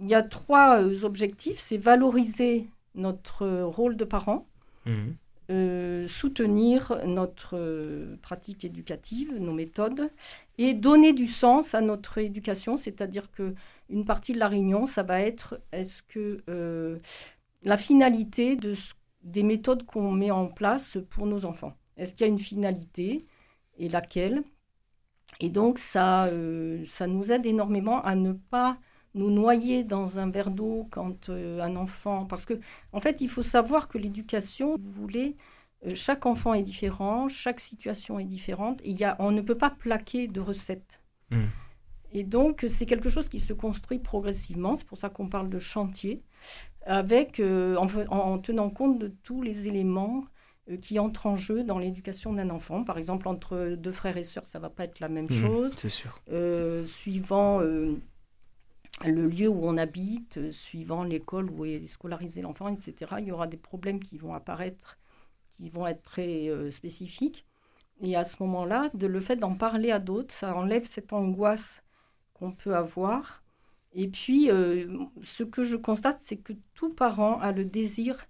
y 0.00 0.14
a 0.14 0.22
trois 0.22 0.82
objectifs. 1.02 1.58
C'est 1.58 1.78
valoriser 1.78 2.68
notre 2.94 3.62
rôle 3.62 3.96
de 3.96 4.04
parent, 4.04 4.46
mhm. 4.84 5.16
Euh, 5.50 6.06
soutenir 6.06 7.00
notre 7.04 7.56
euh, 7.58 8.16
pratique 8.22 8.64
éducative, 8.64 9.34
nos 9.40 9.52
méthodes, 9.52 10.08
et 10.56 10.72
donner 10.72 11.12
du 11.12 11.26
sens 11.26 11.74
à 11.74 11.80
notre 11.80 12.18
éducation, 12.18 12.76
c'est-à-dire 12.76 13.28
que 13.32 13.54
une 13.90 14.04
partie 14.04 14.32
de 14.32 14.38
la 14.38 14.46
réunion, 14.46 14.86
ça 14.86 15.02
va 15.02 15.20
être 15.20 15.60
est-ce 15.72 16.00
que 16.04 16.42
euh, 16.48 16.98
la 17.64 17.76
finalité 17.76 18.54
de, 18.54 18.74
des 19.24 19.42
méthodes 19.42 19.84
qu'on 19.84 20.12
met 20.12 20.30
en 20.30 20.46
place 20.46 20.96
pour 21.10 21.26
nos 21.26 21.44
enfants? 21.44 21.74
Est-ce 21.96 22.14
qu'il 22.14 22.24
y 22.24 22.30
a 22.30 22.32
une 22.32 22.38
finalité 22.38 23.26
et 23.78 23.88
laquelle? 23.88 24.44
Et 25.40 25.48
donc 25.48 25.80
ça, 25.80 26.30
ça 26.88 27.06
nous 27.08 27.32
aide 27.32 27.46
énormément 27.46 28.00
à 28.04 28.14
ne 28.14 28.32
pas 28.32 28.78
nous 29.14 29.30
noyer 29.30 29.84
dans 29.84 30.18
un 30.18 30.30
verre 30.30 30.50
d'eau 30.50 30.88
quand 30.90 31.28
euh, 31.28 31.60
un 31.60 31.76
enfant... 31.76 32.24
Parce 32.24 32.44
que, 32.44 32.54
en 32.92 33.00
fait, 33.00 33.20
il 33.20 33.28
faut 33.28 33.42
savoir 33.42 33.88
que 33.88 33.98
l'éducation, 33.98 34.76
vous 34.76 34.90
voulez, 34.90 35.36
euh, 35.86 35.94
chaque 35.94 36.26
enfant 36.26 36.54
est 36.54 36.62
différent, 36.62 37.28
chaque 37.28 37.60
situation 37.60 38.18
est 38.18 38.24
différente. 38.24 38.80
Et 38.84 38.92
y 38.92 39.04
a, 39.04 39.16
on 39.18 39.30
ne 39.30 39.42
peut 39.42 39.58
pas 39.58 39.70
plaquer 39.70 40.28
de 40.28 40.40
recettes. 40.40 41.00
Hmm. 41.30 41.46
Et 42.12 42.24
donc, 42.24 42.64
c'est 42.68 42.86
quelque 42.86 43.08
chose 43.08 43.28
qui 43.28 43.40
se 43.40 43.52
construit 43.52 43.98
progressivement. 43.98 44.76
C'est 44.76 44.86
pour 44.86 44.98
ça 44.98 45.08
qu'on 45.08 45.28
parle 45.28 45.48
de 45.48 45.58
chantier, 45.58 46.22
avec, 46.84 47.40
euh, 47.40 47.76
en, 47.76 48.38
tenant 48.38 48.70
compte 48.70 48.98
de 48.98 49.08
tous 49.22 49.42
les 49.42 49.66
éléments 49.68 50.24
qui 50.80 50.98
entrent 50.98 51.26
en 51.26 51.36
jeu 51.36 51.64
dans 51.64 51.78
l'éducation 51.78 52.32
d'un 52.32 52.48
enfant. 52.50 52.84
Par 52.84 52.96
exemple, 52.96 53.26
entre 53.28 53.74
deux 53.76 53.90
frères 53.90 54.16
et 54.16 54.24
sœurs, 54.24 54.46
ça 54.46 54.58
va 54.58 54.70
pas 54.70 54.84
être 54.84 55.00
la 55.00 55.08
même 55.08 55.26
hmm, 55.26 55.30
chose. 55.30 55.72
C'est 55.76 55.88
sûr. 55.88 56.20
suivant 56.86 57.60
le 59.04 59.26
lieu 59.26 59.48
où 59.48 59.66
on 59.66 59.76
habite, 59.76 60.38
euh, 60.38 60.52
suivant 60.52 61.02
l'école 61.02 61.50
où 61.50 61.64
est 61.64 61.86
scolarisé 61.86 62.42
l'enfant, 62.42 62.68
etc., 62.68 63.14
il 63.18 63.26
y 63.26 63.32
aura 63.32 63.46
des 63.46 63.56
problèmes 63.56 64.00
qui 64.00 64.18
vont 64.18 64.34
apparaître, 64.34 64.98
qui 65.50 65.70
vont 65.70 65.86
être 65.86 66.02
très 66.02 66.48
euh, 66.48 66.70
spécifiques. 66.70 67.46
Et 68.00 68.16
à 68.16 68.24
ce 68.24 68.36
moment-là, 68.40 68.90
le 68.98 69.20
fait 69.20 69.36
d'en 69.36 69.54
parler 69.54 69.90
à 69.90 69.98
d'autres, 69.98 70.34
ça 70.34 70.56
enlève 70.56 70.84
cette 70.84 71.12
angoisse 71.12 71.82
qu'on 72.34 72.52
peut 72.52 72.74
avoir. 72.74 73.42
Et 73.94 74.08
puis, 74.08 74.50
euh, 74.50 74.86
ce 75.22 75.44
que 75.44 75.62
je 75.62 75.76
constate, 75.76 76.18
c'est 76.20 76.38
que 76.38 76.54
tout 76.74 76.92
parent 76.92 77.38
a 77.40 77.52
le 77.52 77.64
désir 77.64 78.26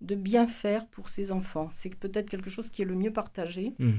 de 0.00 0.14
bien 0.14 0.46
faire 0.46 0.86
pour 0.88 1.08
ses 1.08 1.32
enfants. 1.32 1.70
C'est 1.72 1.94
peut-être 1.94 2.28
quelque 2.28 2.50
chose 2.50 2.70
qui 2.70 2.82
est 2.82 2.86
le 2.86 2.94
mieux 2.94 3.12
partagé. 3.12 3.74
Mmh 3.78 3.92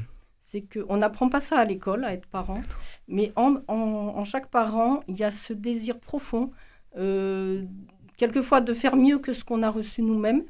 c'est 0.47 0.61
qu'on 0.61 0.95
n'apprend 0.95 1.27
pas 1.27 1.41
ça 1.41 1.57
à 1.59 1.65
l'école, 1.65 2.05
à 2.05 2.13
être 2.13 2.25
parent, 2.25 2.61
mais 3.09 3.33
en, 3.35 4.23
chaque 4.23 4.49
parent, 4.49 5.01
il 5.09 5.17
y 5.17 5.25
a 5.25 5.29
ce 5.29 5.51
désir 5.51 5.99
profond, 5.99 6.51
euh, 6.95 7.65
quelquefois 8.15 8.61
de 8.61 8.73
faire 8.73 8.95
mieux 8.95 9.19
que 9.19 9.33
ce 9.33 9.43
qu'on 9.43 9.61
a 9.61 9.69
reçu 9.69 10.01
nous-mêmes, 10.01 10.45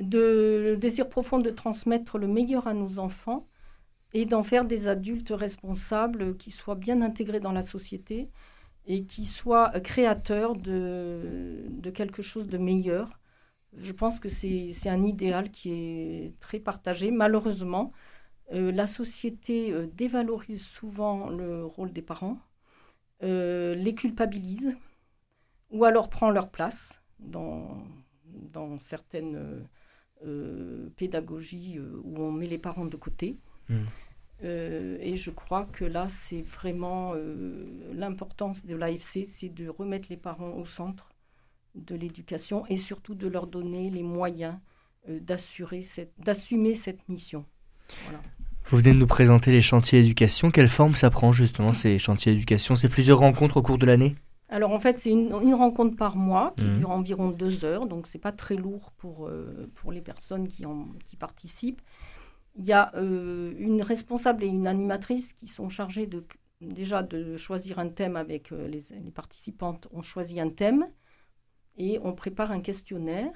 de, 0.00 0.70
le 0.70 0.76
désir 0.78 1.10
profond 1.10 1.38
de 1.38 1.50
transmettre 1.50 2.16
le 2.16 2.28
meilleur 2.28 2.66
à 2.66 2.72
nos 2.72 2.98
enfants 2.98 3.46
et 4.14 4.24
d'en 4.24 4.42
faire 4.42 4.64
des 4.64 4.88
adultes 4.88 5.34
responsables 5.36 6.34
qui 6.38 6.50
soient 6.50 6.76
bien 6.76 7.02
intégrés 7.02 7.40
dans 7.40 7.52
la 7.52 7.62
société 7.62 8.30
et 8.86 9.04
qui 9.04 9.26
soit 9.26 9.68
créateur 9.80 10.56
de, 10.56 11.66
de 11.68 11.90
quelque 11.90 12.22
chose 12.22 12.46
de 12.46 12.56
meilleur. 12.56 13.17
Je 13.76 13.92
pense 13.92 14.18
que 14.18 14.28
c'est 14.28 14.88
un 14.88 15.04
idéal 15.04 15.50
qui 15.50 15.70
est 15.72 16.40
très 16.40 16.58
partagé. 16.58 17.10
Malheureusement, 17.10 17.92
euh, 18.52 18.72
la 18.72 18.86
société 18.86 19.72
euh, 19.72 19.86
dévalorise 19.92 20.64
souvent 20.64 21.28
le 21.28 21.66
rôle 21.66 21.92
des 21.92 22.02
parents, 22.02 22.38
euh, 23.22 23.74
les 23.74 23.94
culpabilise, 23.94 24.74
ou 25.70 25.84
alors 25.84 26.08
prend 26.08 26.30
leur 26.30 26.50
place 26.50 27.02
dans, 27.18 27.84
dans 28.24 28.78
certaines 28.78 29.66
pédagogies 30.96 31.78
où 31.78 32.20
on 32.20 32.32
met 32.32 32.46
les 32.46 32.58
parents 32.58 32.86
de 32.86 32.96
côté. 32.96 33.38
Hmm. 33.68 33.84
et 34.42 35.14
je 35.14 35.30
crois 35.30 35.66
que 35.66 35.84
là, 35.84 36.08
c'est 36.08 36.40
vraiment 36.42 37.14
l'importance 37.92 38.64
de 38.64 38.74
l'AFC, 38.74 39.26
c'est 39.26 39.50
de 39.50 39.68
remettre 39.68 40.08
les 40.10 40.16
parents 40.16 40.52
au 40.52 40.64
centre 40.64 41.10
de 41.78 41.94
l'éducation 41.94 42.64
et 42.66 42.76
surtout 42.76 43.14
de 43.14 43.28
leur 43.28 43.46
donner 43.46 43.90
les 43.90 44.02
moyens 44.02 44.56
d'assumer 45.08 46.74
cette 46.74 47.08
mission. 47.08 47.46
Voilà. 48.04 48.20
Vous 48.64 48.76
venez 48.76 48.92
de 48.92 48.98
nous 48.98 49.06
présenter 49.06 49.50
les 49.50 49.62
chantiers 49.62 50.00
éducation. 50.00 50.50
Quelle 50.50 50.68
forme 50.68 50.94
ça 50.94 51.08
prend 51.08 51.32
justement 51.32 51.72
ces 51.72 51.98
chantiers 51.98 52.32
éducation? 52.32 52.76
C'est 52.76 52.90
plusieurs 52.90 53.20
rencontres 53.20 53.56
au 53.56 53.62
cours 53.62 53.78
de 53.78 53.86
l'année? 53.86 54.14
Alors 54.50 54.72
en 54.72 54.78
fait, 54.78 54.98
c'est 54.98 55.10
une, 55.10 55.54
rencontre 55.54 55.96
par 55.96 56.16
mois 56.16 56.54
qui 56.56 56.64
mmh. 56.64 56.78
dure 56.78 56.90
environ 56.90 57.30
deux 57.30 57.64
heures, 57.64 57.86
donc 57.86 58.06
c'est 58.06 58.18
pas 58.18 58.32
très 58.32 58.56
lourd 58.56 58.92
pour, 58.96 59.26
euh, 59.26 59.70
pour 59.74 59.92
les 59.92 60.02
personnes 60.02 60.48
qui, 60.48 60.66
en, 60.66 60.88
qui 61.06 61.16
participent. 61.16 61.82
Il 62.56 62.66
y 62.66 62.72
a 62.72 62.90
euh, 62.96 63.54
une 63.58 63.82
responsable 63.82 64.44
et 64.44 64.48
une 64.48 64.66
animatrice 64.66 65.32
qui 65.32 65.46
sont 65.46 65.68
chargées 65.68 66.06
de, 66.06 66.24
déjà 66.60 67.02
de 67.02 67.36
choisir 67.36 67.78
un 67.78 67.88
thème 67.88 68.16
avec 68.16 68.52
euh, 68.52 68.68
les, 68.68 68.80
les, 69.02 69.10
participantes. 69.10 69.86
On 69.92 70.02
choisit 70.02 70.38
un 70.38 70.48
thème 70.50 70.86
et 71.78 71.98
on 72.02 72.12
prépare 72.12 72.50
un 72.50 72.60
questionnaire 72.60 73.32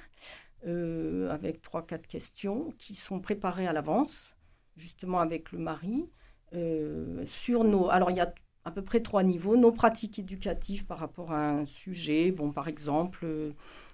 avec 1.29 1.61
trois, 1.61 1.85
quatre 1.85 2.07
questions 2.07 2.73
qui 2.77 2.95
sont 2.95 3.19
préparées 3.19 3.67
à 3.67 3.73
l'avance 3.73 4.33
justement 4.77 5.19
avec 5.19 5.51
le 5.51 5.59
mari, 5.59 6.09
euh, 6.53 7.23
sur 7.25 7.63
nos... 7.63 7.89
Alors 7.89 8.11
il 8.11 8.17
y 8.17 8.21
a 8.21 8.33
à 8.65 8.71
peu 8.71 8.81
près 8.81 9.01
trois 9.01 9.23
niveaux. 9.23 9.57
Nos 9.57 9.71
pratiques 9.71 10.19
éducatives 10.19 10.85
par 10.85 10.99
rapport 10.99 11.31
à 11.31 11.49
un 11.49 11.65
sujet, 11.65 12.31
bon, 12.31 12.51
par 12.51 12.67
exemple, 12.67 13.19
euh, 13.23 13.51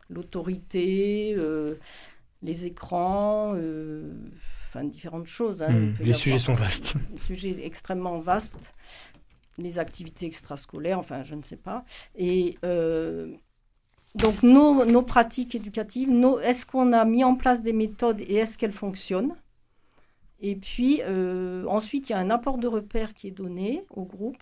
l'autorité, 0.09 1.33
euh, 1.35 1.75
les 2.43 2.65
écrans, 2.65 3.55
enfin 4.67 4.83
différentes 4.83 5.25
choses. 5.25 5.63
Hein. 5.63 5.71
Hmm, 5.71 5.93
les 5.99 6.13
sujets 6.13 6.39
sont 6.39 6.53
vastes. 6.53 6.93
Les 7.11 7.19
sujets 7.19 7.65
extrêmement 7.65 8.19
vastes, 8.19 8.73
les 9.57 9.79
activités 9.79 10.27
extrascolaires, 10.27 10.99
enfin 10.99 11.23
je 11.23 11.35
ne 11.35 11.41
sais 11.41 11.57
pas. 11.57 11.83
Et 12.15 12.57
donc 14.15 14.41
nos, 14.43 14.85
nos, 14.85 15.01
pratiques 15.01 15.55
éducatives, 15.55 16.09
est-ce 16.43 16.65
qu'on 16.65 16.93
a 16.93 17.05
mis 17.05 17.23
en 17.23 17.35
place 17.35 17.61
des 17.61 17.73
méthodes 17.73 18.21
et 18.21 18.35
est-ce 18.35 18.57
qu'elles 18.57 18.71
fonctionnent? 18.71 19.35
Et 20.41 20.55
puis 20.55 21.01
euh, 21.03 21.65
ensuite, 21.67 22.09
il 22.09 22.13
y 22.13 22.15
a 22.15 22.19
un 22.19 22.29
apport 22.29 22.57
de 22.57 22.67
repères 22.67 23.13
qui 23.13 23.27
est 23.27 23.31
donné 23.31 23.85
au 23.89 24.03
groupe 24.03 24.41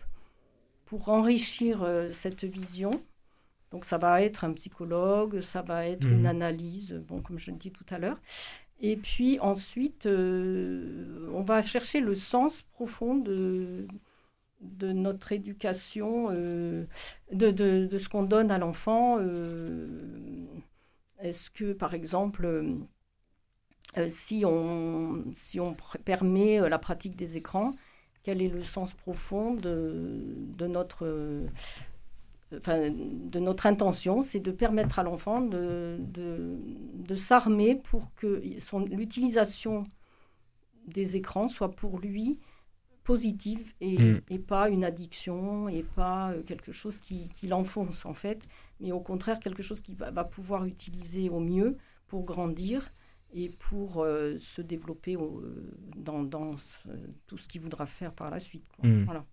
pour 0.85 1.09
enrichir 1.09 1.83
euh, 1.83 2.09
cette 2.11 2.43
vision. 2.43 2.91
Donc 3.71 3.83
ça 3.83 3.97
va 3.97 4.21
être 4.21 4.45
un 4.45 4.53
psychologue, 4.53 5.41
ça 5.41 5.61
va 5.61 5.87
être 5.87 6.07
une 6.07 6.21
mmh. 6.21 6.27
analyse, 6.27 6.93
bon, 7.07 7.21
comme 7.21 7.37
je 7.37 7.51
le 7.51 7.57
dis 7.57 7.71
tout 7.71 7.85
à 7.89 7.97
l'heure. 7.97 8.19
Et 8.79 8.95
puis 8.95 9.39
ensuite, 9.39 10.05
euh, 10.05 11.29
on 11.33 11.41
va 11.41 11.61
chercher 11.61 11.99
le 11.99 12.15
sens 12.15 12.61
profond 12.61 13.15
de, 13.15 13.87
de 14.61 14.91
notre 14.91 15.31
éducation, 15.31 16.31
de, 16.31 16.87
de, 17.31 17.51
de, 17.85 17.97
ce 17.97 18.09
qu'on 18.09 18.23
donne 18.23 18.51
à 18.51 18.57
l'enfant. 18.57 19.19
Est-ce 21.19 21.49
que, 21.49 21.73
par 21.73 21.93
exemple, 21.93 22.45
euh, 23.97 24.07
si, 24.09 24.43
on, 24.45 25.23
si 25.33 25.59
on 25.59 25.75
permet 26.05 26.59
euh, 26.59 26.69
la 26.69 26.77
pratique 26.77 27.15
des 27.15 27.37
écrans, 27.37 27.71
quel 28.23 28.41
est 28.41 28.49
le 28.49 28.63
sens 28.63 28.93
profond 28.93 29.53
de, 29.53 30.35
de 30.57 30.67
notre, 30.67 31.05
euh, 31.05 31.47
enfin, 32.55 32.91
de 32.91 33.39
notre 33.39 33.65
intention 33.65 34.21
C'est 34.21 34.39
de 34.39 34.51
permettre 34.51 34.99
à 34.99 35.03
l'enfant 35.03 35.41
de, 35.41 35.97
de, 35.99 36.57
de 36.93 37.15
s'armer 37.15 37.75
pour 37.75 38.13
que 38.15 38.41
l'utilisation 38.91 39.85
des 40.87 41.15
écrans 41.17 41.47
soit 41.47 41.71
pour 41.71 41.99
lui 41.99 42.39
positive 43.07 43.73
et, 43.79 43.97
mm. 43.97 44.21
et, 44.29 44.37
pas 44.37 44.69
une 44.69 44.83
addiction 44.83 45.69
et 45.69 45.83
pas 45.83 46.33
quelque 46.45 46.73
chose 46.73 46.99
qui, 46.99 47.29
qui 47.29 47.47
l'enfonce 47.47 48.05
en 48.05 48.13
fait, 48.13 48.41
mais 48.81 48.91
au 48.91 48.99
contraire 48.99 49.39
quelque 49.39 49.63
chose 49.63 49.81
qu'il 49.81 49.95
va, 49.95 50.11
va, 50.11 50.25
pouvoir 50.25 50.65
utiliser 50.65 51.29
au 51.29 51.39
mieux 51.39 51.77
pour 52.07 52.25
grandir 52.25 52.91
et 53.33 53.47
pour 53.47 54.03
euh, 54.03 54.37
se 54.39 54.61
développer 54.61 55.15
euh, 55.15 55.71
dans, 55.95 56.21
dans 56.23 56.55
tout 57.27 57.37
ce 57.37 57.47
qu'il 57.47 57.61
voudra 57.61 57.85
faire 57.85 58.11
par 58.11 58.29
la 58.29 58.41
suite. 58.41 58.65
Hmm. 58.83 59.05
Voilà. 59.05 59.25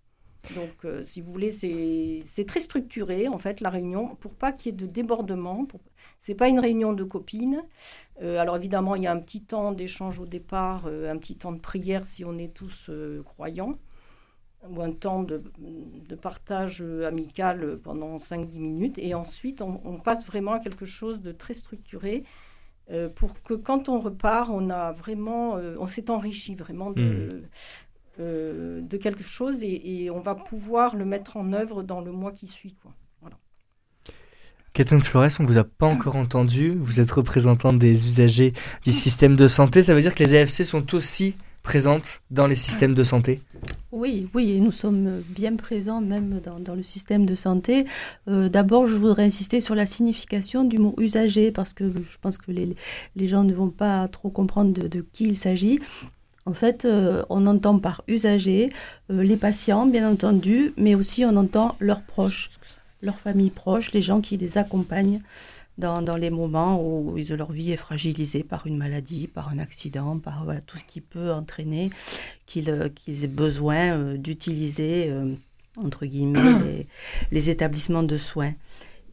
Donc, 0.53 0.85
euh, 0.85 1.03
si 1.03 1.21
vous 1.21 1.31
voulez, 1.31 1.51
c'est 1.51 2.45
très 2.45 2.59
structuré, 2.59 3.27
en 3.27 3.37
fait, 3.37 3.61
la 3.61 3.69
réunion, 3.69 4.15
pour 4.15 4.35
pas 4.35 4.51
qu'il 4.51 4.71
y 4.71 4.75
ait 4.75 4.77
de 4.77 4.85
débordement. 4.85 5.65
Pour... 5.65 5.81
Ce 6.21 6.31
n'est 6.31 6.35
pas 6.35 6.47
une 6.47 6.59
réunion 6.59 6.93
de 6.93 7.03
copines. 7.03 7.63
alors, 8.21 8.55
évidemment, 8.55 8.95
il 8.95 9.03
y 9.03 9.07
a 9.07 9.11
un 9.11 9.19
petit 9.19 9.43
temps 9.43 9.71
d'échange 9.71 10.19
au 10.19 10.25
départ, 10.25 10.87
un 10.87 11.17
petit 11.17 11.35
temps 11.35 11.51
de 11.51 11.59
prière 11.59 12.05
si 12.05 12.25
on 12.25 12.37
est 12.37 12.53
tous 12.53 12.89
croyants, 13.23 13.77
ou 14.67 14.81
un 14.81 14.91
temps 14.91 15.23
de, 15.23 15.43
partage 16.21 16.81
amical 16.81 17.77
pendant 17.83 18.17
5-10 18.17 18.59
minutes. 18.59 18.97
Et 18.97 19.13
ensuite, 19.13 19.61
on, 19.61 19.99
passe 19.99 20.25
vraiment 20.25 20.53
à 20.53 20.59
quelque 20.59 20.85
chose 20.85 21.21
de 21.21 21.31
très 21.31 21.53
structuré 21.53 22.23
euh, 22.91 23.09
pour 23.09 23.41
que 23.41 23.55
quand 23.55 23.89
on 23.89 23.99
repart, 23.99 24.49
on 24.51 24.69
a 24.69 24.91
vraiment, 24.91 25.57
euh, 25.57 25.75
on 25.79 25.87
s'est 25.87 26.11
enrichi 26.11 26.53
vraiment 26.53 26.91
de, 26.91 27.29
hmm. 27.33 27.47
Euh, 28.19 28.81
de 28.81 28.97
quelque 28.97 29.23
chose 29.23 29.63
et, 29.63 30.09
on 30.13 30.19
va 30.19 30.35
pouvoir 30.35 30.95
le 30.95 31.05
mettre 31.05 31.37
en 31.37 31.53
œuvre 31.53 31.83
dans 31.83 32.01
le 32.01 32.11
mois 32.11 32.31
qui 32.31 32.47
suit. 32.47 32.75
Quoi. 32.81 32.93
Voilà. 33.21 33.37
Catherine 34.73 35.01
Flores, 35.01 35.29
on 35.39 35.43
ne 35.43 35.47
vous 35.47 35.57
a 35.57 35.63
pas 35.63 35.87
encore 35.87 36.15
entendu. 36.15 36.75
Vous 36.79 36.99
êtes 36.99 37.11
représentante 37.11 37.79
des 37.79 38.07
usagers 38.07 38.53
du 38.83 38.93
système 38.93 39.35
de 39.35 39.47
santé. 39.47 39.81
Ça 39.81 39.93
veut 39.93 40.01
dire 40.01 40.15
que 40.15 40.23
les 40.23 40.35
AFC 40.35 40.63
sont 40.63 40.95
aussi 40.95 41.35
présentes 41.65 42.21
dans 42.29 42.47
les 42.47 42.55
systèmes 42.55 42.93
de 42.93 43.03
santé? 43.03 43.41
Oui, 43.91 44.29
oui, 44.33 44.51
et 44.51 44.59
nous 44.59 44.71
sommes 44.71 45.23
bien 45.29 45.55
présents 45.55 45.99
même 45.99 46.39
dans, 46.39 46.75
le 46.75 46.83
système 46.83 47.25
de 47.25 47.33
santé. 47.33 47.85
Euh, 48.27 48.49
d'abord, 48.49 48.85
je 48.87 48.95
voudrais 48.95 49.23
insister 49.23 49.59
sur 49.59 49.73
la 49.73 49.87
signification 49.87 50.63
du 50.63 50.77
mot 50.77 50.93
usager, 50.99 51.51
parce 51.51 51.73
que 51.73 51.85
je 51.85 52.17
pense 52.21 52.37
que 52.37 52.51
les, 52.51 52.75
les 53.15 53.27
gens 53.27 53.43
ne 53.43 53.53
vont 53.53 53.71
pas 53.71 54.07
trop 54.07 54.29
comprendre 54.29 54.87
de, 54.87 55.05
qui 55.11 55.25
il 55.25 55.35
s'agit. 55.35 55.79
En 56.47 56.53
fait, 56.53 56.85
euh, 56.85 57.23
on 57.29 57.47
entend 57.47 57.79
par 57.79 58.03
usager 58.07 58.71
euh, 59.09 59.23
les 59.23 59.35
patients, 59.35 59.87
bien 59.87 60.07
entendu, 60.07 60.73
mais 60.77 60.93
aussi 60.93 61.25
on 61.25 61.35
entend 61.37 61.75
leurs 61.79 62.03
proches, 62.03 62.51
leurs 63.01 63.17
familles 63.17 63.49
proches, 63.49 63.93
les 63.93 64.01
gens 64.03 64.21
qui 64.21 64.37
les 64.37 64.59
accompagnent 64.59 65.21
dans, 65.79 66.03
dans, 66.03 66.15
les 66.15 66.29
moments 66.29 66.79
où 66.79 67.17
leur 67.31 67.51
vie 67.51 67.71
est 67.71 67.77
fragilisée 67.77 68.43
par 68.43 68.67
une 68.67 68.77
maladie, 68.77 69.27
par 69.27 69.49
un 69.49 69.57
accident, 69.57 70.19
par 70.19 70.45
voilà, 70.45 70.61
tout 70.61 70.77
ce 70.77 70.83
qui 70.83 71.01
peut 71.01 71.31
entraîner 71.31 71.89
qu'ils 72.45 72.69
euh, 72.69 72.89
aient 73.07 73.27
besoin 73.27 73.93
euh, 73.93 74.15
d'utiliser, 74.15 75.11
entre 75.77 76.05
guillemets, 76.05 76.59
les, 76.63 76.87
les, 77.31 77.49
établissements 77.49 78.03
de 78.03 78.19
soins. 78.19 78.53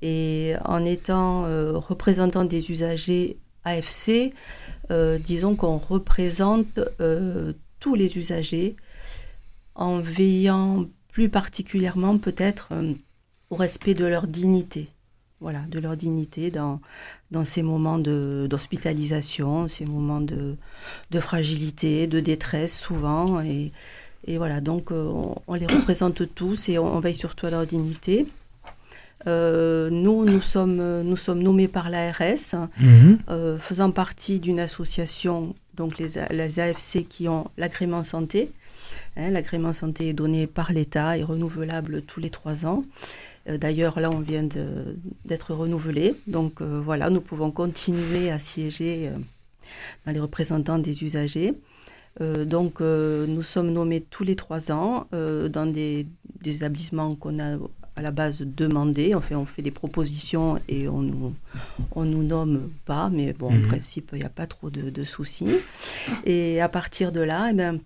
Et 0.02 0.54
en 0.64 0.84
étant 0.84 1.44
représentant 1.78 2.44
des 2.44 2.72
usagers 2.72 3.38
AFC, 3.64 4.32
disons 5.20 5.56
qu'on 5.56 5.78
représente 5.78 6.80
tous 7.80 7.94
les 7.94 8.18
usagers 8.18 8.76
en 9.74 10.00
veillant 10.00 10.86
plus 11.10 11.28
particulièrement 11.28 12.18
peut-être 12.18 12.70
au 13.50 13.56
respect 13.56 13.94
de 13.94 14.04
leur 14.04 14.26
dignité 14.26 14.88
voilà, 15.42 15.62
de 15.68 15.78
leur 15.80 15.96
dignité 15.96 16.50
dans, 16.50 16.80
ces 17.44 17.62
moments 17.62 17.98
d'hospitalisation, 17.98 19.68
ces 19.68 19.84
moments 19.84 20.20
de, 20.20 20.56
fragilité, 21.20 22.06
de 22.06 22.20
détresse 22.20 22.78
souvent. 22.78 23.40
Et, 23.40 23.72
voilà, 24.38 24.60
donc 24.60 24.92
euh, 24.92 25.10
on, 25.48 25.54
les 25.54 25.66
représente 25.66 26.32
tous 26.34 26.68
et 26.68 26.78
on, 26.78 27.00
veille 27.00 27.16
surtout 27.16 27.46
à 27.46 27.50
leur 27.50 27.66
dignité. 27.66 28.26
Euh, 29.26 29.90
nous, 29.90 30.24
nous 30.24 30.40
sommes, 30.40 31.02
nous 31.02 31.16
sommes 31.16 31.42
nommés 31.42 31.68
par 31.68 31.90
l'ARS, 31.90 32.54
mhm. 32.78 33.18
euh, 33.28 33.58
faisant 33.58 33.90
partie 33.90 34.40
d'une 34.40 34.60
association, 34.60 35.54
donc 35.74 35.98
les, 35.98 36.08
les 36.30 36.60
AFC 36.60 37.06
qui 37.08 37.28
ont 37.28 37.48
l'agrément 37.56 38.02
santé. 38.02 38.50
Hein, 39.16 39.30
l'agrément 39.30 39.72
santé 39.72 40.08
est 40.08 40.12
donné 40.12 40.46
par 40.46 40.72
l'État 40.72 41.16
et 41.16 41.22
renouvelable 41.22 42.02
tous 42.02 42.20
les 42.20 42.30
trois 42.30 42.66
ans. 42.66 42.84
Euh, 43.48 43.58
d'ailleurs, 43.58 44.00
là, 44.00 44.10
on 44.10 44.20
vient 44.20 44.46
d'être 45.24 45.54
renouvelé. 45.54 46.14
Donc 46.26 46.62
voilà, 46.62 47.10
nous 47.10 47.20
pouvons 47.20 47.50
continuer 47.50 48.30
à 48.30 48.38
siéger 48.38 49.10
dans 50.06 50.12
les 50.12 50.20
représentants 50.20 50.78
des 50.78 51.04
usagers. 51.04 51.54
donc 52.20 52.80
nous 52.80 53.42
sommes 53.42 53.72
nommés 53.72 54.00
tous 54.00 54.24
les 54.24 54.36
trois 54.36 54.72
ans 54.72 55.06
dans 55.12 55.72
des, 55.72 56.06
établissements 56.44 57.14
qu'on 57.14 57.38
a 57.38 57.56
à 57.96 58.02
la 58.02 58.10
base 58.10 58.40
demander. 58.40 59.14
Enfin, 59.14 59.36
on 59.36 59.44
fait 59.44 59.62
des 59.62 59.70
propositions 59.70 60.58
et 60.68 60.88
on 60.88 61.02
nous, 61.02 61.34
on 61.94 62.04
nous 62.04 62.22
nomme 62.22 62.70
pas, 62.86 63.10
mais 63.10 63.32
bon, 63.32 63.48
en 63.48 63.52
Mhm. 63.52 63.66
principe, 63.68 64.10
il 64.12 64.18
n'y 64.20 64.24
a 64.24 64.30
pas 64.30 64.46
trop 64.46 64.70
de, 64.70 64.90
de 64.90 65.04
soucis. 65.04 65.48
Et 66.24 66.60
à 66.60 66.68
partir 66.68 67.12
de 67.12 67.20
là, 67.20 67.48
eh 67.50 67.54
ben, 67.54 67.78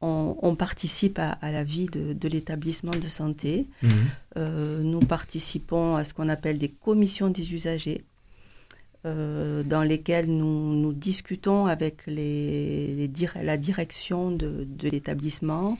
on, 0.00 0.36
on 0.42 0.56
participe 0.56 1.18
à, 1.18 1.30
à 1.42 1.52
la 1.52 1.64
vie 1.64 1.86
de, 1.86 2.12
de 2.12 2.28
l'établissement 2.28 2.92
de 2.92 3.08
santé. 3.08 3.66
Mhm. 3.82 3.90
Euh, 4.38 4.82
nous 4.82 5.00
participons 5.00 5.96
à 5.96 6.04
ce 6.04 6.14
qu'on 6.14 6.28
appelle 6.28 6.58
des 6.58 6.70
commissions 6.70 7.28
des 7.28 7.52
usagers, 7.54 8.04
euh, 9.04 9.62
dans 9.64 9.82
lesquelles 9.82 10.26
nous, 10.28 10.74
nous 10.74 10.92
discutons 10.92 11.66
avec 11.66 11.98
les, 12.06 12.94
les 12.94 13.08
dir- 13.08 13.36
la 13.42 13.56
direction 13.56 14.30
de, 14.30 14.64
de 14.66 14.88
l'établissement, 14.88 15.76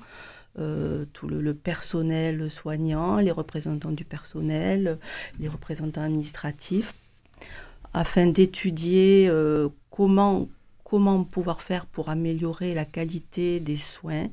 euh, 0.58 1.04
tout 1.12 1.26
le, 1.26 1.40
le 1.40 1.54
personnel 1.54 2.50
soignant, 2.50 3.16
les 3.16 3.30
représentants 3.30 3.92
du 3.92 4.04
personnel, 4.04 4.98
les 5.40 5.48
représentants 5.48 6.02
administratifs, 6.02 6.94
afin 7.94 8.26
d'étudier 8.26 9.26
euh, 9.28 9.68
comment 9.90 10.48
comment 10.84 11.24
pouvoir 11.24 11.62
faire 11.62 11.86
pour 11.86 12.10
améliorer 12.10 12.74
la 12.74 12.84
qualité 12.84 13.60
des 13.60 13.78
soins, 13.78 14.28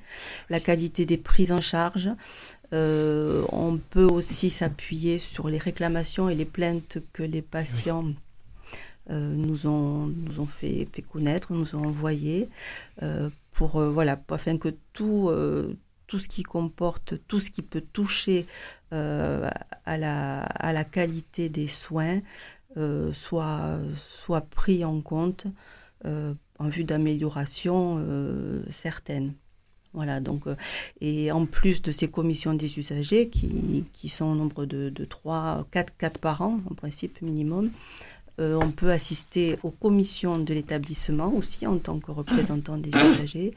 la 0.50 0.60
qualité 0.60 1.06
des 1.06 1.16
prises 1.16 1.54
en 1.54 1.62
charge, 1.62 2.10
euh, 2.74 3.46
on 3.54 3.78
peut 3.78 4.04
aussi 4.04 4.50
s'appuyer 4.50 5.20
sur 5.20 5.48
les 5.48 5.58
réclamations 5.58 6.28
et 6.28 6.36
les 6.36 6.44
plaintes 6.44 6.98
que 7.14 7.24
les 7.24 7.42
patients 7.42 8.08
euh, 9.10 9.34
nous, 9.34 9.68
ont, 9.68 10.08
nous 10.08 10.42
ont 10.42 10.46
fait, 10.46 10.86
fait 10.92 11.02
connaître, 11.02 11.54
nous 11.54 11.76
ont 11.76 11.86
envoyées, 11.86 12.50
euh, 13.04 13.30
pour, 13.54 13.82
voilà, 13.82 14.22
afin 14.30 14.58
que 14.58 14.76
tout, 14.94 15.32
tout 16.10 16.18
ce 16.18 16.28
qui 16.28 16.42
comporte, 16.42 17.14
tout 17.28 17.40
ce 17.40 17.52
qui 17.52 17.62
peut 17.62 17.84
toucher 17.94 18.48
euh, 18.94 19.48
à, 19.86 19.98
la, 19.98 20.42
à 20.42 20.74
la 20.74 20.84
qualité 20.84 21.50
des 21.50 21.68
soins 21.68 22.20
euh, 22.78 23.14
soit, 23.14 23.78
soit 24.24 24.42
pris 24.42 24.84
en 24.84 25.02
compte 25.02 25.46
euh, 26.06 26.34
en 26.58 26.68
vue 26.68 26.84
d'amélioration 26.84 28.04
certaines. 28.72 29.34
Voilà, 29.94 30.20
donc, 30.20 30.44
et 31.02 31.32
en 31.32 31.46
plus 31.46 31.82
de 31.82 31.92
ces 31.92 32.08
commissions 32.08 32.54
des 32.54 32.78
usagers, 32.78 33.30
qui, 33.30 33.86
qui 33.94 34.10
sont 34.10 34.26
au 34.26 34.36
nombre 34.36 34.66
de, 34.66 34.90
de 34.90 35.06
3, 35.06 35.68
4, 35.72 35.98
4 35.98 36.20
par 36.20 36.42
an, 36.42 36.60
en 36.70 36.76
principe 36.76 37.22
minimum, 37.22 37.72
euh, 38.40 38.56
on 38.56 38.72
peut 38.72 38.92
assister 38.92 39.58
aux 39.64 39.72
commissions 39.72 40.40
de 40.40 40.54
l'établissement 40.54 41.34
aussi 41.34 41.68
en 41.68 41.78
tant 41.78 42.00
que 42.00 42.12
représentant 42.12 42.78
des 42.78 42.90
usagers, 43.14 43.54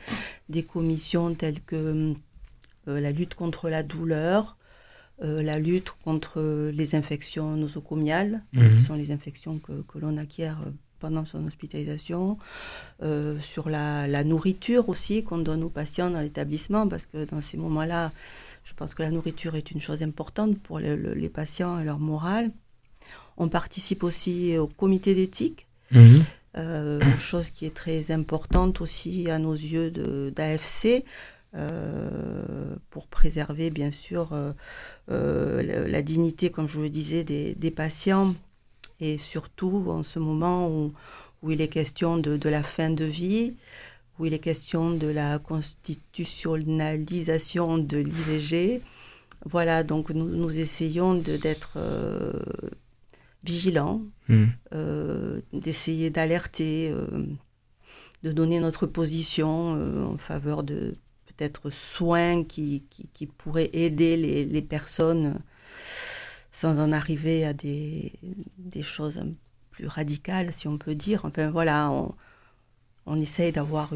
des 0.48 0.64
commissions 0.64 1.34
telles 1.34 1.60
que 1.60 2.14
la 2.86 3.10
lutte 3.12 3.34
contre 3.34 3.68
la 3.68 3.82
douleur, 3.82 4.56
euh, 5.22 5.42
la 5.42 5.58
lutte 5.58 5.90
contre 6.04 6.40
les 6.72 6.94
infections 6.94 7.56
nosocomiales, 7.56 8.42
Mhm. 8.52 8.76
qui 8.76 8.80
sont 8.82 8.94
les 8.94 9.10
infections 9.12 9.58
que, 9.58 9.82
que 9.82 9.98
l'on 9.98 10.16
acquiert 10.16 10.60
euh, 10.66 10.70
pendant 10.98 11.24
son 11.24 11.46
hospitalisation, 11.46 12.38
euh, 13.02 13.38
sur 13.40 13.68
la, 13.68 14.06
la 14.06 14.22
nourriture 14.24 14.88
aussi 14.88 15.24
qu'on 15.24 15.38
donne 15.38 15.62
aux 15.64 15.68
patients 15.68 16.10
dans 16.10 16.20
l'établissement, 16.20 16.86
parce 16.88 17.06
que 17.06 17.24
dans 17.24 17.40
ces 17.42 17.56
moments-là, 17.56 18.12
je 18.64 18.72
pense 18.74 18.94
que 18.94 19.02
la 19.02 19.10
nourriture 19.10 19.56
est 19.56 19.70
une 19.72 19.80
chose 19.80 20.02
importante 20.02 20.56
pour 20.58 20.78
le- 20.78 20.94
le- 20.96 21.14
les 21.14 21.28
patients 21.28 21.80
et 21.80 21.84
leur 21.84 21.98
morale. 21.98 22.50
On 23.36 23.48
participe 23.48 24.04
aussi 24.04 24.56
au 24.58 24.68
comité 24.68 25.14
d'éthique, 25.16 25.66
Mhm. 25.90 26.22
euh, 26.58 27.00
chose 27.18 27.50
qui 27.50 27.66
est 27.66 27.74
très 27.74 28.12
importante 28.12 28.80
aussi 28.80 29.28
à 29.28 29.38
nos 29.40 29.54
yeux 29.54 29.90
d'AFC, 30.30 31.04
euh, 31.54 32.74
pour 32.90 33.08
préserver 33.08 33.70
bien 33.70 33.92
sûr 33.92 34.32
euh, 34.32 34.52
euh, 35.10 35.86
la, 35.86 36.02
dignité, 36.02 36.50
comme 36.50 36.68
je 36.68 36.80
le 36.80 36.88
disais, 36.88 37.24
des, 37.24 37.54
des 37.54 37.70
patients, 37.70 38.34
et 39.00 39.18
surtout 39.18 39.84
en 39.88 40.02
ce 40.02 40.18
moment 40.18 40.68
où, 40.68 40.94
où 41.42 41.50
il 41.50 41.60
est 41.60 41.68
question 41.68 42.16
de, 42.16 42.36
de 42.36 42.48
la 42.48 42.62
fin 42.62 42.88
de 42.90 43.04
vie, 43.04 43.54
où 44.18 44.26
il 44.26 44.34
est 44.34 44.38
question 44.38 44.90
de 44.92 45.06
la 45.06 45.38
constitutionnalisation 45.38 47.78
de 47.78 47.98
l'IVG. 47.98 48.82
Voilà, 49.44 49.82
donc 49.82 50.10
nous, 50.10 50.28
nous 50.28 50.58
essayons 50.58 51.14
d'être 51.14 51.78
vigilants, 53.44 54.02
euh, 54.72 55.40
d'essayer 55.52 56.10
d'alerter, 56.10 56.92
de 58.22 58.32
donner 58.32 58.60
notre 58.60 58.86
position 58.86 59.76
euh, 59.76 60.04
en 60.04 60.16
faveur 60.16 60.62
de 60.62 60.94
peut-être 61.36 61.70
soins 61.70 62.44
qui, 62.44 62.84
qui, 63.14 63.26
pourraient 63.26 63.70
aider 63.72 64.16
les, 64.16 64.62
personnes 64.62 65.40
sans 66.50 66.80
en 66.80 66.92
arriver 66.92 67.44
à 67.44 67.52
des, 67.52 68.12
des 68.58 68.82
choses 68.82 69.20
plus 69.70 69.86
radicales, 69.86 70.52
si 70.52 70.68
on 70.68 70.78
peut 70.78 70.94
dire. 70.94 71.24
Enfin 71.24 71.50
voilà, 71.50 71.90
on, 71.90 72.14
on 73.06 73.18
essaye 73.18 73.52
d'avoir 73.52 73.92